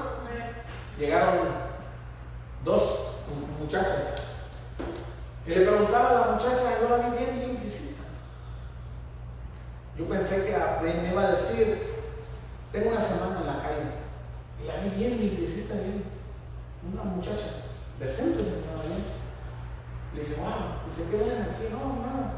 Llegaron 0.99 1.39
dos 2.65 2.83
muchachas. 3.61 4.15
Y 5.47 5.51
le 5.51 5.67
preguntaba 5.67 6.11
a 6.11 6.27
la 6.27 6.33
muchacha, 6.33 6.79
yo 6.81 6.89
la 6.89 7.09
vi 7.09 7.17
bien 7.17 7.41
limpia. 7.41 7.57
Yo 9.97 10.07
pensé 10.07 10.45
que 10.45 10.55
me 10.83 11.09
iba 11.11 11.23
a 11.23 11.31
decir 11.31 11.86
tengo 12.73 12.91
una 12.91 13.01
semana 13.01 13.41
en 13.41 13.47
la 13.47 13.63
calle. 13.63 14.07
Y 14.63 14.67
la 14.67 14.77
vi 14.83 14.91
bien 14.97 15.21
limpiecita, 15.21 15.75
bien. 15.75 16.05
Una 16.93 17.03
muchacha 17.03 17.67
decente 17.99 18.39
se 18.39 18.63
bien. 18.87 19.05
Le 20.15 20.21
dije, 20.23 20.41
wow, 20.41 20.87
¿y 20.89 20.93
se 20.93 21.11
quedan 21.11 21.43
aquí? 21.43 21.69
No, 21.71 22.07
nada. 22.07 22.35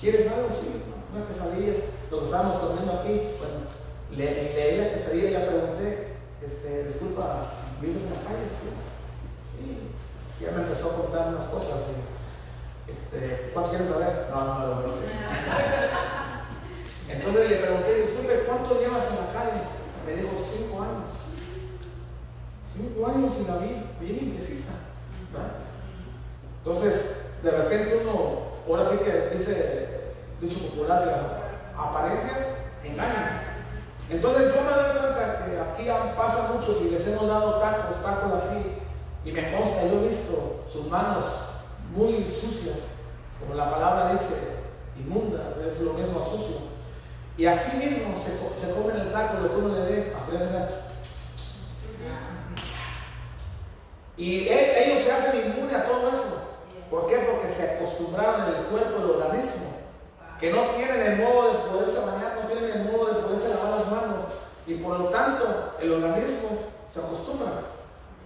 ¿Quieres 0.00 0.30
algo? 0.30 0.48
Sí, 0.50 0.82
una 1.12 1.26
quesadilla. 1.26 1.74
Lo 2.10 2.18
que 2.18 2.24
estábamos 2.26 2.58
comiendo 2.58 2.92
aquí, 2.92 3.32
bueno, 3.38 3.64
le, 4.10 4.54
leí 4.54 4.78
la 4.78 4.92
quesadilla 4.92 5.28
y 5.28 5.32
le 5.32 5.40
pregunté, 5.40 6.16
este, 6.44 6.84
disculpa, 6.84 7.44
¿vives 7.80 8.02
en 8.02 8.10
la 8.10 8.20
calle? 8.20 8.48
Sí. 8.48 8.68
Sí. 9.48 9.90
Y 10.40 10.44
ya 10.44 10.50
me 10.52 10.62
empezó 10.62 10.90
a 10.90 10.96
contar 11.02 11.28
unas 11.28 11.44
cosas. 11.44 11.80
Y, 11.90 12.90
este, 12.90 13.50
¿Cuántos 13.52 13.74
quieren 13.74 13.88
saber? 13.88 14.28
No, 14.30 14.44
no 14.44 14.58
me 14.58 14.66
lo 14.66 14.74
voy 14.76 14.84
a 14.84 14.88
decir. 14.88 16.14
Entonces 17.08 17.50
le 17.50 17.56
pregunté, 17.56 18.02
disculpe, 18.02 18.44
¿cuánto 18.46 18.80
llevas 18.80 19.04
en 19.10 19.16
la 19.16 19.32
calle? 19.32 19.60
Me 20.06 20.22
dijo, 20.22 20.32
cinco 20.38 20.82
años. 20.82 21.12
Cinco 22.72 23.06
años 23.06 23.32
y 23.40 23.46
la 23.46 23.56
vi 23.58 23.86
bien 24.00 24.16
limpiecita. 24.20 24.72
Entonces, 26.58 27.26
de 27.42 27.50
repente 27.50 28.00
uno, 28.02 28.40
ahora 28.66 28.88
sí 28.88 28.98
que 28.98 29.36
dice, 29.36 30.14
dicho 30.40 30.68
popular, 30.68 31.06
las 31.06 31.86
apariencias 31.86 32.38
engañan. 32.82 33.42
Entonces 34.10 34.54
yo 34.54 34.62
me 34.62 34.70
doy 34.70 34.98
cuenta 34.98 35.46
que 35.46 35.60
aquí 35.60 36.16
pasa 36.16 36.52
mucho 36.52 36.74
si 36.74 36.90
les 36.90 37.06
hemos 37.06 37.28
dado 37.28 37.58
tacos, 37.60 38.02
tacos 38.02 38.32
así, 38.32 38.76
y 39.24 39.32
me 39.32 39.52
consta, 39.52 39.86
yo 39.86 40.00
he 40.00 40.08
visto 40.08 40.64
sus 40.70 40.88
manos 40.88 41.24
muy 41.94 42.26
sucias, 42.26 42.78
como 43.40 43.54
la 43.54 43.70
palabra 43.70 44.12
dice, 44.12 44.34
inmundas, 44.98 45.56
es 45.58 45.80
lo 45.80 45.94
mismo 45.94 46.22
sucio. 46.22 46.73
Y 47.36 47.46
así 47.46 47.76
mismo 47.76 48.14
se, 48.16 48.64
se 48.64 48.72
comen 48.72 48.96
el 48.96 49.12
taco, 49.12 49.40
lo 49.42 49.50
que 49.50 49.56
uno 49.56 49.74
le 49.74 49.80
dé, 49.80 50.14
hasta 50.16 50.68
Y 54.16 54.48
ellos 54.48 55.00
se 55.00 55.10
hacen 55.10 55.46
inmunes 55.46 55.74
a 55.74 55.86
todo 55.86 56.08
eso. 56.08 56.58
¿Por 56.88 57.08
qué? 57.08 57.16
Porque 57.18 57.52
se 57.52 57.72
acostumbraron 57.72 58.42
en 58.42 58.54
el 58.54 58.64
cuerpo, 58.66 59.02
el 59.02 59.10
organismo, 59.10 59.66
que 60.38 60.52
no 60.52 60.70
tienen 60.76 61.00
el 61.00 61.18
modo 61.18 61.52
de 61.52 61.58
poderse 61.70 61.98
bañar, 61.98 62.38
no 62.40 62.48
tienen 62.48 62.70
el 62.70 62.92
modo 62.92 63.06
de 63.06 63.22
poderse 63.22 63.48
lavar 63.48 63.80
las 63.80 63.90
manos. 63.90 64.24
Y 64.66 64.74
por 64.74 65.00
lo 65.00 65.06
tanto, 65.06 65.74
el 65.80 65.92
organismo 65.92 66.50
se 66.92 67.00
acostumbra. 67.00 67.50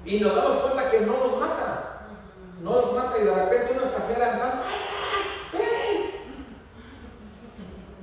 Y 0.04 0.20
nos 0.20 0.36
damos 0.36 0.56
cuenta 0.58 0.90
que 0.90 1.00
no 1.00 1.16
los 1.16 1.40
mata. 1.40 2.02
No 2.62 2.74
los 2.74 2.92
mata 2.92 3.18
y 3.18 3.24
de 3.24 3.34
repente 3.34 3.72
uno 3.74 3.86
exagera 3.86 4.34
en 4.34 4.40
¡Ay, 4.42 5.18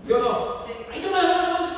¿Sí 0.05 0.13
o 0.13 0.19
no? 0.19 0.65
¡Ay, 0.91 1.01
no 1.01 1.07
me 1.09 1.21
la 1.23 1.69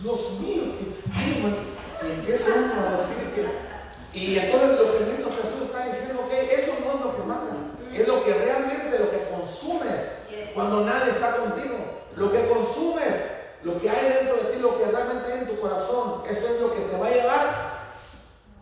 Dios 0.00 0.32
mío! 0.40 0.64
Que, 0.78 1.10
¡Ay, 1.14 1.66
¿Y 2.02 2.10
en 2.10 2.26
qué 2.26 2.36
se 2.36 2.52
uno 2.52 2.74
a 2.74 3.00
decir 3.00 3.32
que.? 3.34 4.18
Y 4.18 4.38
entonces 4.38 4.78
lo 4.78 4.92
que 4.92 5.04
el 5.04 5.16
mismo 5.16 5.32
Jesús 5.32 5.62
está 5.62 5.86
diciendo, 5.86 6.28
que 6.28 6.54
eso 6.54 6.74
no 6.84 6.92
es 6.92 7.00
lo 7.00 7.16
que 7.16 7.22
mata, 7.22 7.54
es 7.90 8.06
lo 8.06 8.22
que 8.22 8.34
realmente, 8.34 8.98
lo 8.98 9.10
que 9.10 9.28
consumes 9.30 10.14
cuando 10.52 10.84
nadie 10.84 11.10
está 11.10 11.36
contigo. 11.36 12.02
Lo 12.16 12.30
que 12.30 12.46
consumes, 12.48 13.14
lo 13.62 13.80
que 13.80 13.90
hay 13.90 14.12
dentro 14.12 14.36
de 14.36 14.52
ti, 14.52 14.60
lo 14.60 14.78
que 14.78 14.84
realmente 14.84 15.32
hay 15.32 15.38
en 15.40 15.46
tu 15.48 15.58
corazón, 15.58 16.22
eso 16.28 16.46
es 16.46 16.60
lo 16.60 16.72
que 16.74 16.80
te 16.80 16.96
va 16.98 17.06
a 17.06 17.10
llevar 17.10 17.74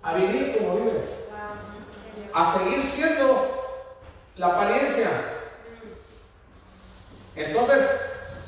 a 0.03 0.15
vivir 0.15 0.57
como 0.57 0.77
vives. 0.77 1.27
A 2.33 2.57
seguir 2.57 2.83
siendo 2.85 3.83
la 4.37 4.47
apariencia. 4.47 5.11
Entonces, 7.35 7.81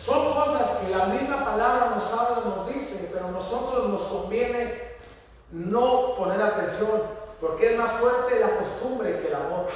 son 0.04 0.34
cosas 0.34 0.62
que 0.80 0.94
la 0.94 1.06
misma 1.06 1.44
palabra 1.44 1.92
nos 1.94 2.12
habla, 2.12 2.42
nos 2.44 2.68
dice, 2.68 3.08
pero 3.10 3.28
a 3.28 3.30
nosotros 3.30 3.88
nos 3.88 4.02
conviene 4.02 4.92
no 5.50 6.14
poner 6.16 6.42
atención, 6.42 7.02
porque 7.40 7.72
es 7.72 7.78
más 7.78 7.92
fuerte 7.92 8.38
la 8.38 8.50
costumbre 8.58 9.20
que 9.20 9.28
el 9.28 9.34
amor. 9.34 9.68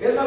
es 0.00 0.14
más 0.14 0.26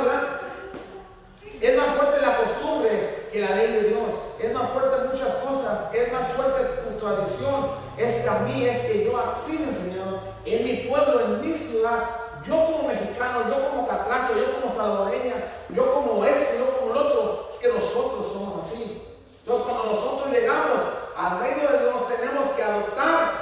es 1.61 1.77
más 1.77 1.87
fuerte 1.95 2.21
la 2.21 2.37
costumbre 2.37 3.29
que 3.31 3.39
la 3.39 3.55
ley 3.55 3.71
de 3.73 3.83
Dios. 3.89 4.09
Es 4.41 4.53
más 4.53 4.69
fuerte 4.71 5.07
muchas 5.09 5.35
cosas. 5.35 5.93
Es 5.93 6.11
más 6.11 6.27
fuerte 6.29 6.63
tu 6.81 6.97
tradición. 6.99 7.69
Es 7.97 8.23
que 8.23 8.29
a 8.29 8.39
mí, 8.39 8.65
es 8.65 8.79
que 8.79 9.05
yo 9.05 9.17
así 9.17 9.59
me 9.59 9.67
enseñaron. 9.67 10.19
En 10.43 10.65
mi 10.65 10.89
pueblo, 10.89 11.21
en 11.21 11.41
mi 11.41 11.53
ciudad, 11.53 12.09
yo 12.47 12.65
como 12.65 12.87
mexicano, 12.87 13.47
yo 13.47 13.69
como 13.69 13.87
catracho, 13.87 14.33
yo 14.35 14.59
como 14.59 14.75
salvadoreña, 14.75 15.35
yo 15.75 15.93
como 15.93 16.25
este, 16.25 16.57
yo 16.57 16.77
como 16.77 16.91
el 16.91 16.97
otro. 16.97 17.49
Es 17.53 17.59
que 17.59 17.67
nosotros 17.67 18.27
somos 18.31 18.65
así. 18.65 19.07
Entonces 19.39 19.65
cuando 19.65 19.93
nosotros 19.93 20.31
llegamos 20.31 20.81
al 21.17 21.39
reino 21.39 21.71
de 21.71 21.79
Dios 21.79 22.07
tenemos 22.07 22.51
que 22.55 22.63
adoptar 22.63 23.41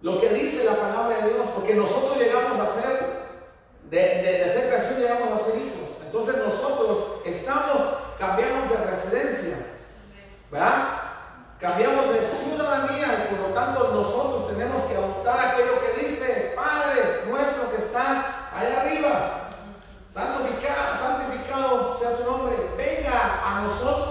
lo 0.00 0.20
que 0.20 0.28
dice 0.28 0.64
la 0.64 0.74
palabra 0.74 1.16
de 1.16 1.32
Dios, 1.32 1.46
porque 1.54 1.74
nosotros 1.74 2.18
llegamos 2.18 2.60
a 2.60 2.74
ser, 2.74 3.24
de, 3.88 3.98
de, 3.98 4.52
ser 4.52 4.68
creación 4.68 5.00
llegamos 5.00 5.40
a 5.40 5.44
ser 5.44 5.56
hijos. 5.56 5.88
Entonces 6.04 6.36
nosotros 6.36 7.22
estamos, 7.24 7.80
cambiamos 8.18 8.68
de 8.68 8.76
residencia, 8.76 9.56
¿verdad? 10.50 11.00
Cambiamos 11.58 12.10
de 12.10 12.20
ciudadanía 12.20 13.28
y 13.30 13.34
por 13.34 13.48
lo 13.48 13.54
tanto 13.54 13.92
nosotros 13.94 14.48
tenemos 14.48 14.82
que 14.82 14.94
adoptar 14.94 15.40
aquello 15.40 15.80
que 15.80 16.04
dice, 16.04 16.52
Padre 16.54 17.24
nuestro 17.26 17.70
que 17.70 17.78
estás 17.78 18.26
allá 18.54 18.82
arriba. 18.82 19.40
Santificado, 20.10 20.96
santificado 20.96 21.98
sea 21.98 22.16
tu 22.16 22.24
nombre. 22.24 22.56
Venga 22.76 23.42
a 23.44 23.62
nosotros 23.62 24.03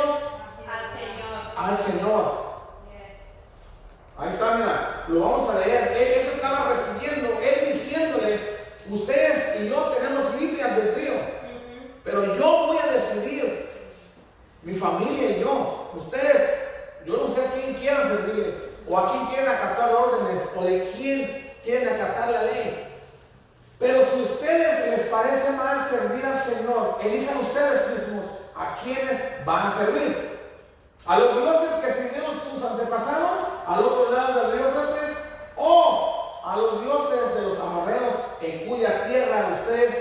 serviremos 0.00 0.16
Al 0.66 0.96
Señor. 0.96 1.54
al 1.56 1.76
Señor. 1.76 2.50
Ahí 4.18 4.28
está, 4.28 4.54
mira, 4.56 5.04
lo 5.08 5.20
vamos 5.20 5.50
a 5.50 5.58
leer. 5.60 5.96
Él, 5.96 6.26
se 6.26 6.34
estaba 6.34 6.74
refiriendo, 6.74 7.40
él 7.40 7.72
diciéndole, 7.72 8.38
ustedes 8.90 9.62
y 9.62 9.68
yo 9.70 9.80
tenemos 9.96 10.34
libre 10.38 10.62
albedrío, 10.62 11.14
pero 12.04 12.36
yo 12.36 12.66
voy 12.66 12.76
a 12.76 12.92
decidir, 12.92 13.70
mi 14.62 14.74
familia 14.74 15.30
y 15.30 15.40
yo, 15.40 15.90
ustedes, 15.94 16.50
yo 17.06 17.16
no 17.16 17.28
sé 17.28 17.40
a 17.40 17.52
quién 17.52 17.74
quieran 17.76 18.08
servir, 18.08 18.76
o 18.86 18.98
a 18.98 19.12
quién 19.12 19.26
quieren 19.26 19.48
acatar 19.48 19.90
órdenes, 19.94 20.42
o 20.54 20.64
de 20.64 20.92
quién 20.96 21.52
quieren 21.64 21.88
acatar 21.88 22.28
la 22.30 22.42
ley. 22.42 22.88
Pero 23.78 24.04
si 24.12 24.20
a 24.20 24.22
ustedes 24.22 24.98
les 24.98 25.08
parece 25.08 25.52
mal 25.52 25.88
servir 25.88 26.26
al 26.26 26.38
Señor, 26.38 26.98
elijan 27.02 27.38
ustedes 27.38 27.88
mismos 27.90 28.19
a 28.60 28.76
quienes 28.82 29.44
van 29.46 29.68
a 29.68 29.72
servir. 29.72 30.38
A 31.06 31.18
los 31.18 31.34
dioses 31.34 31.70
que 31.82 31.92
sirvieron 31.94 32.38
sus 32.38 32.62
antepasados 32.62 33.38
al 33.66 33.84
otro 33.84 34.12
lado 34.12 34.34
del 34.34 34.52
río 34.52 34.66
Eufrates 34.66 35.16
o 35.56 36.42
a 36.44 36.56
los 36.56 36.84
dioses 36.84 37.34
de 37.36 37.42
los 37.42 37.58
amorreos 37.58 38.14
en 38.42 38.68
cuya 38.68 39.06
tierra 39.06 39.48
ustedes 39.60 39.94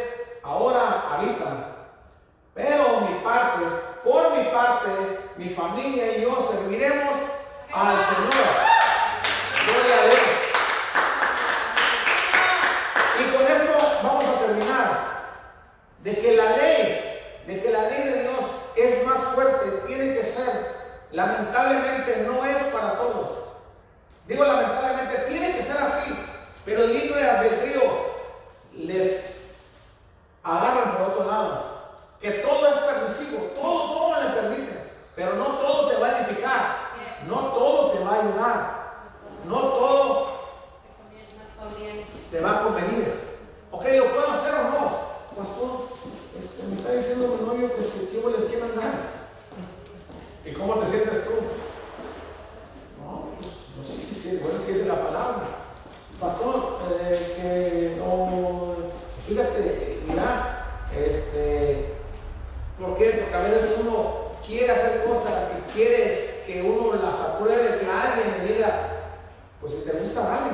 ahora 0.44 1.06
habitan. 1.14 1.74
Pero 2.54 3.02
mi 3.02 3.20
parte, 3.24 3.62
por 4.04 4.38
mi 4.38 4.44
parte, 4.52 4.90
mi 5.38 5.50
familia 5.50 6.18
y 6.18 6.22
yo 6.24 6.50
serviremos 6.52 7.16
al 7.74 7.98
Señor. 7.98 8.50
Gloria 9.66 9.96
a 9.96 10.06
Dios. 10.06 10.20
Y 13.20 13.38
con 13.38 13.42
esto 13.42 14.00
vamos 14.04 14.26
a 14.26 14.40
terminar. 14.46 15.10
De 16.00 16.20
que 16.20 16.36
la 16.36 16.58
ley, 16.58 17.20
de 17.48 17.62
que 17.62 17.72
la 17.72 17.84
ley 17.84 18.04
de 18.04 18.22
Dios 18.24 18.40
es 18.76 19.06
más 19.06 19.20
fuerte, 19.36 19.70
tiene 19.88 20.16
que 20.16 20.24
ser, 20.24 20.92
lamentablemente 21.12 22.24
no 22.28 22.46
es 22.46 22.58
para 22.74 22.94
todos. 22.94 23.30
Digo 24.28 24.44
lamentablemente, 24.44 25.26
tiene 25.30 25.56
que 25.56 25.64
ser 25.64 25.78
así, 25.78 26.16
pero 26.66 26.84
el 26.84 26.94
libre 26.94 27.30
albedrío 27.30 27.82
les 28.74 29.36
agarran 30.44 30.98
por 30.98 31.10
otro 31.10 31.26
lado. 31.26 31.80
Que 32.22 32.32
todo 32.32 32.68
es 32.68 32.76
permisivo, 32.76 33.40
todo, 33.56 33.94
todo 33.94 34.22
le 34.22 34.30
permite, 34.30 34.92
pero 35.16 35.36
no 35.36 35.46
todo 35.58 35.88
te 35.90 36.00
va 36.00 36.08
a 36.08 36.20
edificar, 36.20 36.78
no 37.28 37.36
todo 37.36 37.92
te 37.92 38.04
va 38.04 38.12
a 38.12 38.20
ayudar, 38.20 38.80
no 39.46 39.56
todo 39.56 40.40
te 42.30 42.40
va 42.40 42.52
a 42.52 42.64
convenir. 42.64 43.14
Ok, 43.72 43.86
¿lo 43.98 44.12
puedo 44.12 44.32
hacer 44.32 44.54
o 44.54 44.64
no? 44.64 45.10
Pastor, 45.36 45.88
este, 46.38 46.64
me 46.64 46.78
está 46.78 46.92
diciendo 46.92 47.38
mi 47.40 47.48
novio 47.48 47.76
que 47.76 47.82
si 47.82 48.12
yo 48.14 48.30
les 48.30 48.46
quiero 48.46 48.66
andar. 48.66 49.19
¿Y 50.46 50.54
cómo 50.54 50.76
te 50.76 50.90
sientes 50.90 51.26
tú? 51.26 51.32
No, 53.02 53.30
pues, 53.38 53.52
pues 53.76 53.88
sí, 53.88 54.10
sí, 54.14 54.40
bueno 54.42 54.66
que 54.66 54.74
dice 54.74 54.86
la 54.86 55.04
palabra. 55.04 55.48
Pastor, 56.20 56.80
eh, 57.02 57.34
que 57.36 58.02
no, 58.02 58.76
fíjate, 59.28 60.00
mira, 60.08 60.66
este, 60.96 61.94
¿por 62.80 62.98
qué? 62.98 63.22
Porque 63.22 63.36
a 63.36 63.42
veces 63.42 63.78
uno 63.82 64.30
quiere 64.46 64.72
hacer 64.72 65.04
cosas 65.04 65.52
y 65.58 65.72
quieres 65.72 66.20
que 66.46 66.62
uno 66.62 66.96
las 66.96 67.20
apruebe, 67.20 67.80
que 67.80 67.90
alguien 67.90 68.46
le 68.48 68.54
diga, 68.54 68.90
pues 69.62 69.74
si 69.74 69.80
te 69.82 69.98
gusta, 69.98 70.22
dale. 70.22 70.52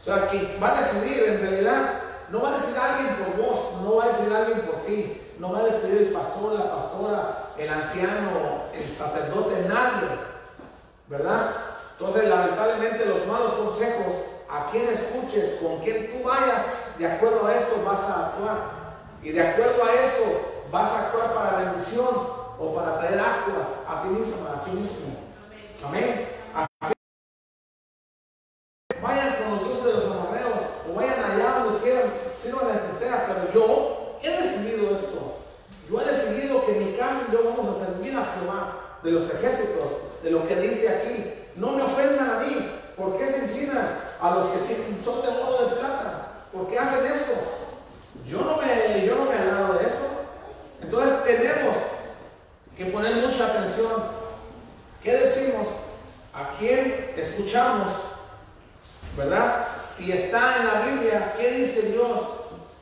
O 0.00 0.04
sea, 0.04 0.28
que 0.28 0.58
va 0.60 0.76
a 0.76 0.82
decidir 0.82 1.22
en 1.28 1.40
realidad, 1.40 2.00
no 2.30 2.42
va 2.42 2.48
a 2.48 2.56
decidir 2.56 2.78
alguien 2.78 3.14
por 3.16 3.46
vos, 3.46 3.80
no 3.82 3.96
va 3.96 4.04
a 4.04 4.08
decidir 4.08 4.34
alguien 4.34 4.60
por 4.62 4.82
ti, 4.84 5.21
no 5.42 5.50
va 5.50 5.58
a 5.58 5.64
decidir 5.64 6.02
el 6.02 6.12
pastor, 6.12 6.52
la 6.52 6.70
pastora, 6.70 7.50
el 7.58 7.68
anciano, 7.68 8.62
el 8.72 8.88
sacerdote, 8.88 9.66
nadie, 9.68 10.08
¿verdad? 11.08 11.50
Entonces, 11.98 12.28
lamentablemente, 12.28 13.06
los 13.06 13.26
malos 13.26 13.54
consejos, 13.54 14.14
a 14.48 14.70
quien 14.70 14.86
escuches, 14.88 15.58
con 15.60 15.80
quien 15.80 16.12
tú 16.12 16.28
vayas, 16.28 16.62
de 16.96 17.06
acuerdo 17.08 17.44
a 17.44 17.56
eso 17.56 17.82
vas 17.84 18.00
a 18.02 18.28
actuar. 18.28 18.56
Y 19.20 19.30
de 19.30 19.42
acuerdo 19.42 19.82
a 19.82 19.92
eso 19.92 20.22
vas 20.70 20.92
a 20.92 21.06
actuar 21.06 21.34
para 21.34 21.64
bendición 21.64 22.06
o 22.60 22.74
para 22.76 23.00
traer 23.00 23.18
ascuas 23.18 23.66
a 23.88 24.02
ti 24.02 24.08
mismo, 24.10 24.46
a 24.46 24.62
ti 24.62 24.70
mismo. 24.70 25.16
Amén. 25.84 26.28
Así 26.54 26.94
vayan 29.02 29.34
con 29.42 29.50
los 29.56 29.64
dioses 29.64 29.84
de 29.86 29.92
los 29.94 30.04
amorreos 30.04 30.60
o 30.88 30.94
vayan 30.94 31.32
allá 31.32 31.64
donde 31.64 31.80
quieran, 31.80 32.12
sirvan 32.40 32.70
al 32.70 32.86
que 32.86 32.94
sea, 32.96 33.26
pero 33.26 33.52
yo 33.52 34.02
he 34.22 34.30
decidido 34.30 34.94
esto. 34.94 35.32
Yo 35.88 36.00
he 36.00 36.04
decidido 36.04 36.64
que 36.64 36.72
mi 36.72 36.92
casa 36.96 37.24
y 37.28 37.32
yo 37.32 37.44
vamos 37.44 37.76
a 37.76 37.84
servir 37.84 38.16
a 38.16 38.24
Jehová 38.24 38.91
de 39.02 39.10
los 39.10 39.24
ejércitos, 39.32 40.22
de 40.22 40.30
lo 40.30 40.46
que 40.46 40.56
dice 40.56 40.88
aquí. 40.88 41.34
No 41.56 41.72
me 41.72 41.82
ofendan 41.82 42.30
a 42.30 42.40
mí, 42.40 42.70
¿por 42.96 43.18
qué 43.18 43.28
se 43.28 43.38
inclinan 43.44 43.98
a 44.20 44.30
los 44.34 44.46
que 44.48 44.58
tienen- 44.60 45.02
son 45.04 45.22
de 45.22 45.28
oro 45.28 45.66
de 45.68 45.76
plata? 45.76 46.28
¿Por 46.52 46.68
qué 46.68 46.78
hacen 46.78 47.04
eso? 47.06 47.32
Yo 48.26 48.38
no 48.38 48.56
me, 48.56 49.06
yo 49.06 49.14
no 49.16 49.24
me 49.24 49.32
de 49.78 49.86
eso. 49.86 50.06
Entonces 50.82 51.24
tenemos 51.24 51.76
que 52.76 52.86
poner 52.86 53.16
mucha 53.16 53.46
atención. 53.46 54.02
¿Qué 55.02 55.12
decimos? 55.12 55.66
¿A 56.32 56.56
quién 56.58 57.12
escuchamos? 57.16 57.88
¿verdad? 59.16 59.68
Si 59.78 60.10
está 60.10 60.56
en 60.56 60.66
la 60.66 60.86
Biblia, 60.86 61.34
¿qué 61.36 61.50
dice 61.50 61.82
Dios? 61.82 62.18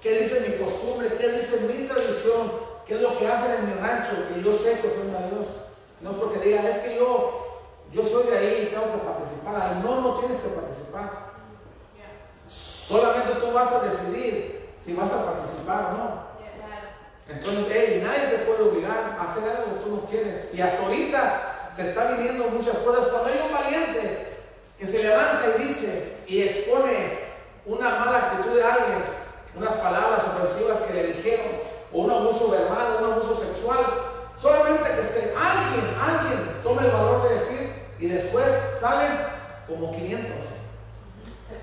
¿Qué 0.01 0.21
dice 0.21 0.41
mi 0.49 0.65
costumbre? 0.65 1.09
¿Qué 1.19 1.29
dice 1.29 1.61
mi 1.61 1.89
tradición? 1.89 2.53
¿Qué 2.87 2.95
es 2.95 3.01
lo 3.01 3.19
que 3.19 3.27
hacen 3.27 3.53
en 3.57 3.67
mi 3.69 3.75
rancho? 3.81 4.13
Que 4.33 4.43
yo 4.43 4.53
sé 4.55 4.81
que 4.81 4.89
ofende 4.89 5.17
a 5.19 5.27
Dios. 5.29 5.47
No 6.01 6.11
es 6.11 6.17
porque 6.17 6.39
digan, 6.39 6.67
es 6.67 6.79
que 6.79 6.97
yo, 6.97 7.63
yo 7.93 8.05
soy 8.05 8.27
de 8.29 8.39
ahí 8.39 8.63
y 8.63 8.75
tengo 8.75 8.93
que 8.93 9.07
participar. 9.07 9.77
No, 9.85 10.01
no 10.01 10.15
tienes 10.21 10.39
que 10.41 10.49
participar. 10.49 11.31
Solamente 12.49 13.35
tú 13.41 13.53
vas 13.53 13.73
a 13.73 13.81
decidir 13.81 14.71
si 14.85 14.95
vas 14.95 15.13
a 15.13 15.25
participar 15.25 15.91
o 15.93 15.99
no. 15.99 16.31
Entonces, 17.29 18.03
nadie 18.03 18.27
te 18.29 18.39
puede 18.45 18.63
obligar 18.63 19.17
a 19.17 19.31
hacer 19.31 19.49
algo 19.49 19.75
que 19.75 19.85
tú 19.85 19.97
no 19.97 20.11
quieres. 20.11 20.53
Y 20.53 20.61
hasta 20.61 20.83
ahorita 20.83 21.71
se 21.75 21.89
está 21.89 22.13
viniendo 22.13 22.49
muchas 22.49 22.77
cosas. 22.79 23.07
Cuando 23.07 23.31
hay 23.31 23.41
un 23.47 23.53
valiente 23.53 24.27
que 24.79 24.87
se 24.87 25.03
levanta 25.03 25.45
y 25.57 25.63
dice 25.63 26.17
y 26.27 26.43
expone 26.43 27.21
una 27.67 27.91
mala 27.91 28.17
actitud 28.17 28.57
de 28.57 28.65
alguien, 28.65 29.05
unas 29.55 29.73
palabras 29.75 30.23
ofensivas 30.27 30.81
que 30.81 30.95
le 30.95 31.07
dijeron, 31.13 31.47
o 31.93 31.99
un 32.01 32.11
abuso 32.11 32.51
verbal, 32.51 32.97
un 32.99 33.13
abuso 33.13 33.41
sexual. 33.41 34.10
Solamente 34.37 34.85
que 34.85 35.05
se, 35.07 35.35
alguien, 35.37 35.97
alguien 36.01 36.63
tome 36.63 36.87
el 36.87 36.91
valor 36.91 37.29
de 37.29 37.35
decir 37.35 37.73
y 37.99 38.09
después 38.09 38.47
salen 38.81 39.13
como 39.69 39.93
500. 39.93 40.31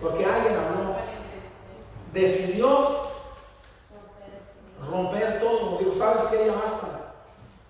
Porque 0.01 0.25
alguien 0.25 0.55
habló, 0.55 0.95
decidió 2.13 3.07
romper 4.89 5.39
todo. 5.39 5.77
Digo, 5.79 5.93
¿sabes 5.93 6.23
qué? 6.31 6.45
Ya 6.45 6.53
basta. 6.53 6.97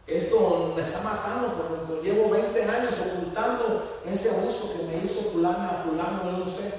Esto 0.06 0.74
me 0.76 0.82
está 0.82 1.02
matando 1.02 1.54
porque 1.54 2.02
llevo 2.02 2.30
20 2.30 2.64
años 2.64 2.96
ocultando 3.00 4.00
ese 4.06 4.30
abuso 4.30 4.74
que 4.74 4.84
me 4.84 5.04
hizo 5.04 5.22
fulana, 5.32 5.84
fulano, 5.84 6.38
no 6.38 6.48
sé. 6.48 6.74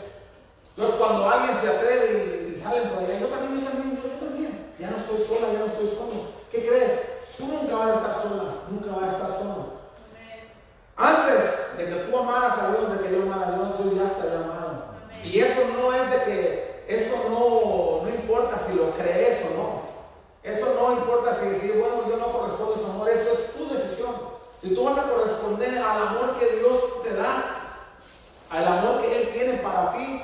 Entonces 0.71 0.97
cuando 0.97 1.29
alguien 1.29 1.59
se 1.59 1.69
atreve 1.69 2.55
y, 2.55 2.59
sale 2.59 2.83
por 2.83 3.03
allá, 3.03 3.19
yo 3.21 3.27
también, 3.27 3.61
yo 3.61 3.69
también, 3.69 4.01
yo, 4.03 4.27
también. 4.27 4.73
Ya 4.79 4.91
no 4.91 4.97
estoy 4.97 5.19
sola, 5.19 5.53
ya 5.53 5.59
no 5.59 5.67
estoy 5.67 5.89
solo. 5.89 6.39
¿Qué 6.51 6.67
crees? 6.67 7.08
Tú 7.39 7.47
nunca 7.47 7.77
vas 7.77 7.89
a 7.89 7.95
estar 7.95 8.15
sola, 8.21 8.45
nunca 8.69 8.91
vas 8.97 9.11
a 9.11 9.13
estar 9.13 9.31
solo. 9.31 9.79
Antes 10.97 11.77
de 11.77 11.87
que 11.87 11.95
tú 12.11 12.19
amaras 12.19 12.59
a 12.59 12.71
Dios, 12.73 12.93
de 12.93 13.07
que 13.07 13.15
yo 13.15 13.23
amara 13.23 13.47
a 13.47 13.53
Dios, 13.53 13.69
yo 13.79 13.97
ya 13.97 14.07
estaría 14.07 14.41
amado. 14.41 14.99
Y 15.23 15.39
eso 15.39 15.61
no 15.79 15.95
es 15.95 16.11
de 16.11 16.25
que, 16.25 16.85
eso 16.89 17.17
no, 17.31 18.03
no 18.03 18.09
importa 18.09 18.59
si 18.67 18.75
lo 18.75 18.91
crees 18.91 19.39
o 19.47 19.57
no. 19.57 19.89
Eso 20.43 20.75
no 20.75 20.95
importa 20.95 21.37
si 21.37 21.47
decir, 21.47 21.79
bueno, 21.79 22.09
yo 22.11 22.17
no 22.17 22.33
correspondo 22.33 22.75
a 22.75 22.79
su 22.79 22.87
amor, 22.87 23.09
eso 23.09 23.31
es 23.33 23.53
tu 23.53 23.69
decisión. 23.73 24.15
Si 24.61 24.75
tú 24.75 24.85
vas 24.85 24.99
a 24.99 25.03
corresponder 25.03 25.79
al 25.79 26.09
amor 26.09 26.39
que 26.41 26.57
Dios 26.57 27.03
te 27.05 27.15
da, 27.15 27.77
al 28.51 28.67
amor 28.67 29.03
que 29.03 29.17
Él 29.17 29.29
tiene 29.33 29.59
para 29.59 29.93
ti, 29.93 30.23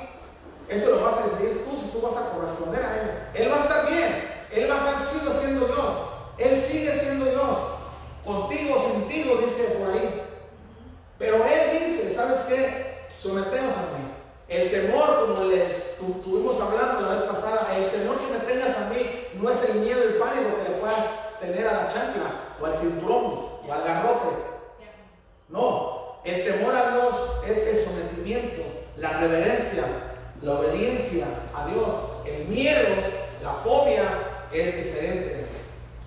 eso 0.67 0.89
lo 0.89 1.05
vas 1.05 1.19
a 1.19 1.23
decidir 1.29 1.63
tú 1.63 1.77
si 1.77 1.87
tú 1.91 2.01
vas 2.01 2.17
a 2.17 2.35
corresponder 2.35 2.83
a 2.83 3.01
Él. 3.01 3.11
Él 3.35 3.51
va 3.51 3.55
a 3.55 3.61
estar 3.61 3.85
bien, 3.85 4.47
Él 4.51 4.69
va 4.69 4.75
a 4.75 4.77
estar 4.79 4.95
sigue 5.07 5.39
siendo 5.39 5.67
Dios, 5.67 6.14
Él 6.37 6.61
sigue 6.61 6.99
siendo 6.99 7.25
Dios, 7.25 7.57
contigo, 8.25 8.91
sin 8.91 9.07
ti, 9.07 9.23
dice 9.23 9.77
por 9.79 9.91
ahí. 9.95 10.21
Pero 11.17 11.45
Él 11.45 11.71
dice, 11.71 12.13
¿sabes 12.13 12.39
qué? 12.49 13.07
Sometemos 13.17 13.75
a 13.75 13.97
mí. 13.97 14.05
El 14.47 14.69
temor, 14.69 15.27
como 15.27 15.45
les 15.45 15.71
estuvimos 15.71 16.59
hablando 16.59 17.01
la 17.01 17.15
vez 17.15 17.23
pasada, 17.23 17.75
el 17.75 17.89
temor 17.89 18.17
que 18.17 18.33
me 18.33 18.39
tengas 18.39 18.77
a 18.77 18.89
mí 18.89 19.27
no 19.41 19.49
es 19.49 19.69
el 19.69 19.79
miedo, 19.79 20.03
el 20.03 20.15
pánico 20.15 20.57
que 20.57 20.71
le 20.71 20.77
puedas 20.77 21.39
tener 21.39 21.67
a 21.67 21.83
la 21.83 21.87
chancla 21.87 22.31
o 22.61 22.65
al 22.65 22.77
cinturón 22.77 23.23
o 23.67 23.73
al 23.73 23.83
garrote. 23.83 24.35
No, 25.49 26.19
el 26.25 26.43
temor 26.43 26.75
a 26.75 26.91
Dios 26.91 27.15
es 27.47 27.57
el 27.67 27.85
sometimiento, 27.85 28.63
la 28.97 29.19
reverencia, 29.19 29.83
la 30.41 30.59
obediencia 30.59 31.25
a 31.55 31.67
Dios. 31.67 31.95
El 32.25 32.45
miedo, 32.45 32.87
la 33.41 33.53
fobia 33.53 34.03
es 34.51 34.75
diferente. 34.75 35.44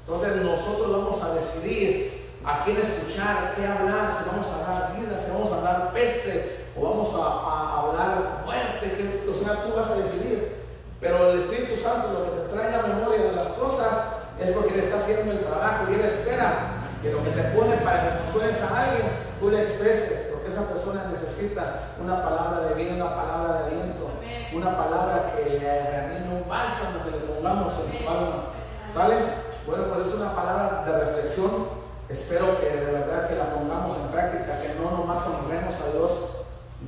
Entonces 0.08 0.40
nosotros 0.42 0.90
vamos 0.90 1.22
a 1.22 1.34
decidir 1.34 2.32
a 2.42 2.64
quién 2.64 2.78
escuchar, 2.78 3.52
qué 3.54 3.66
hablar, 3.66 4.16
si 4.16 4.24
vamos 4.24 4.48
a 4.48 4.64
dar 4.64 4.96
vida, 4.96 5.20
si 5.20 5.30
vamos 5.30 5.52
a 5.52 5.60
dar 5.60 5.92
peste 5.92 6.64
o 6.74 6.88
vamos 6.88 7.12
a, 7.12 7.80
hablar 7.80 8.40
muerte, 8.42 8.88
que, 8.88 9.28
o 9.28 9.34
sea, 9.34 9.64
tú 9.64 9.76
vas 9.76 9.90
a 9.90 10.00
decidir. 10.00 10.64
Pero 10.98 11.32
el 11.32 11.40
Espíritu 11.40 11.76
Santo 11.76 12.08
lo 12.08 12.24
que 12.24 12.40
te 12.40 12.56
trae 12.56 12.74
a 12.74 12.88
memoria 12.88 13.20
de 13.20 13.36
las 13.36 13.48
cosas 13.48 14.24
es 14.40 14.50
porque 14.52 14.72
Él 14.72 14.80
está 14.80 14.96
haciendo 14.96 15.30
el 15.30 15.44
trabajo 15.44 15.84
y 15.90 15.94
Él 15.96 16.00
espera 16.00 16.88
que 17.02 17.12
lo 17.12 17.22
que 17.22 17.30
te 17.30 17.42
pone 17.52 17.76
para 17.76 18.00
que 18.00 18.24
consueles 18.24 18.62
a 18.62 18.84
alguien, 18.84 19.06
tú 19.38 19.50
le 19.50 19.60
expreses, 19.60 20.32
porque 20.32 20.48
esa 20.50 20.72
persona 20.72 21.12
necesita 21.12 21.92
una 22.02 22.22
palabra 22.22 22.60
de 22.60 22.74
vida, 22.80 22.94
una 22.94 23.14
palabra 23.14 23.60
de 23.60 23.76
aliento, 23.76 24.08
una 24.54 24.74
palabra 24.74 25.34
que 25.36 25.50
le 25.50 25.58
reanime 25.60 26.40
un 26.40 26.48
bálsamo 26.48 27.04
que 27.04 27.10
le 27.10 27.18
pongamos 27.28 27.74
en 27.84 27.92
su 27.92 28.08
alma. 28.08 28.56
¿Sale? 28.88 29.47
Bueno, 29.68 29.84
pues 29.92 30.08
es 30.08 30.14
una 30.14 30.34
palabra 30.34 30.82
de 30.86 31.04
reflexión. 31.04 31.68
Espero 32.08 32.58
que 32.58 32.68
de 32.68 32.90
verdad 32.90 33.28
que 33.28 33.36
la 33.36 33.52
pongamos 33.52 33.98
en 33.98 34.08
práctica, 34.08 34.62
que 34.62 34.72
no 34.80 34.96
nomás 34.96 35.26
honremos 35.26 35.74
a 35.74 35.92
Dios 35.92 36.12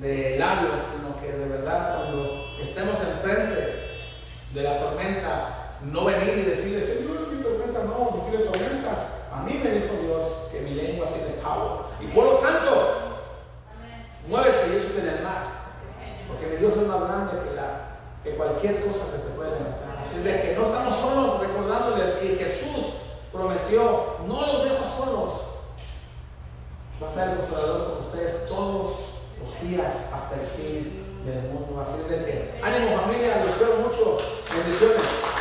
de 0.01 0.39
labios, 0.39 0.81
sino 0.89 1.13
que 1.21 1.31
de 1.31 1.45
verdad 1.45 1.97
cuando 1.97 2.57
estemos 2.59 2.97
enfrente 3.03 3.99
de 4.55 4.63
la 4.63 4.79
tormenta, 4.79 5.77
no 5.93 6.07
venir 6.07 6.39
y 6.39 6.43
decirle, 6.49 6.81
Señor, 6.81 7.29
mi 7.29 7.43
tormenta, 7.43 7.81
no, 7.85 8.17
decirle 8.17 8.47
tormenta. 8.47 9.29
A 9.31 9.43
mí 9.43 9.61
me 9.63 9.71
dijo 9.71 10.01
Dios 10.01 10.49
que 10.51 10.61
mi 10.63 10.71
lengua 10.71 11.09
tiene 11.09 11.37
power. 11.43 11.85
Y 12.01 12.07
por 12.15 12.25
lo 12.25 12.35
tanto, 12.39 13.21
muévete 14.27 14.73
y 14.73 14.77
échate 14.77 15.01
en 15.01 15.19
el 15.19 15.23
mar. 15.23 15.69
Porque 16.29 16.47
mi 16.47 16.57
Dios 16.57 16.73
es 16.73 16.89
más 16.89 17.01
grande 17.05 17.45
que, 17.45 17.55
la, 17.55 18.01
que 18.25 18.37
cualquier 18.37 18.81
cosa 18.87 19.05
que 19.13 19.29
te 19.29 19.37
pueda 19.37 19.51
levantar. 19.51 20.01
Así 20.01 20.23
de 20.25 20.43
que 20.43 20.57
no 20.57 20.65
estamos 20.65 20.97
solos 20.97 21.41
recordándoles 21.41 22.15
que 22.17 22.37
Jesús 22.37 22.70
prometió, 23.41 24.17
no 24.29 24.47
los 24.47 24.65
dejo 24.65 24.85
solos. 24.85 25.33
Va 27.03 27.09
a 27.09 27.15
ser 27.15 27.37
consolador 27.39 27.95
con 27.95 28.07
ustedes 28.07 28.49
todos 28.49 28.97
los 29.41 29.69
días 29.69 30.11
hasta 30.13 30.35
el 30.35 30.47
fin 30.49 31.23
del 31.25 31.43
mundo. 31.51 31.81
Así 31.81 32.03
es 32.03 32.11
de 32.11 32.25
que, 32.27 32.61
ánimo 32.63 33.01
familia, 33.01 33.45
los 33.45 33.55
quiero 33.55 33.77
mucho. 33.77 34.19
Bendiciones. 34.55 35.40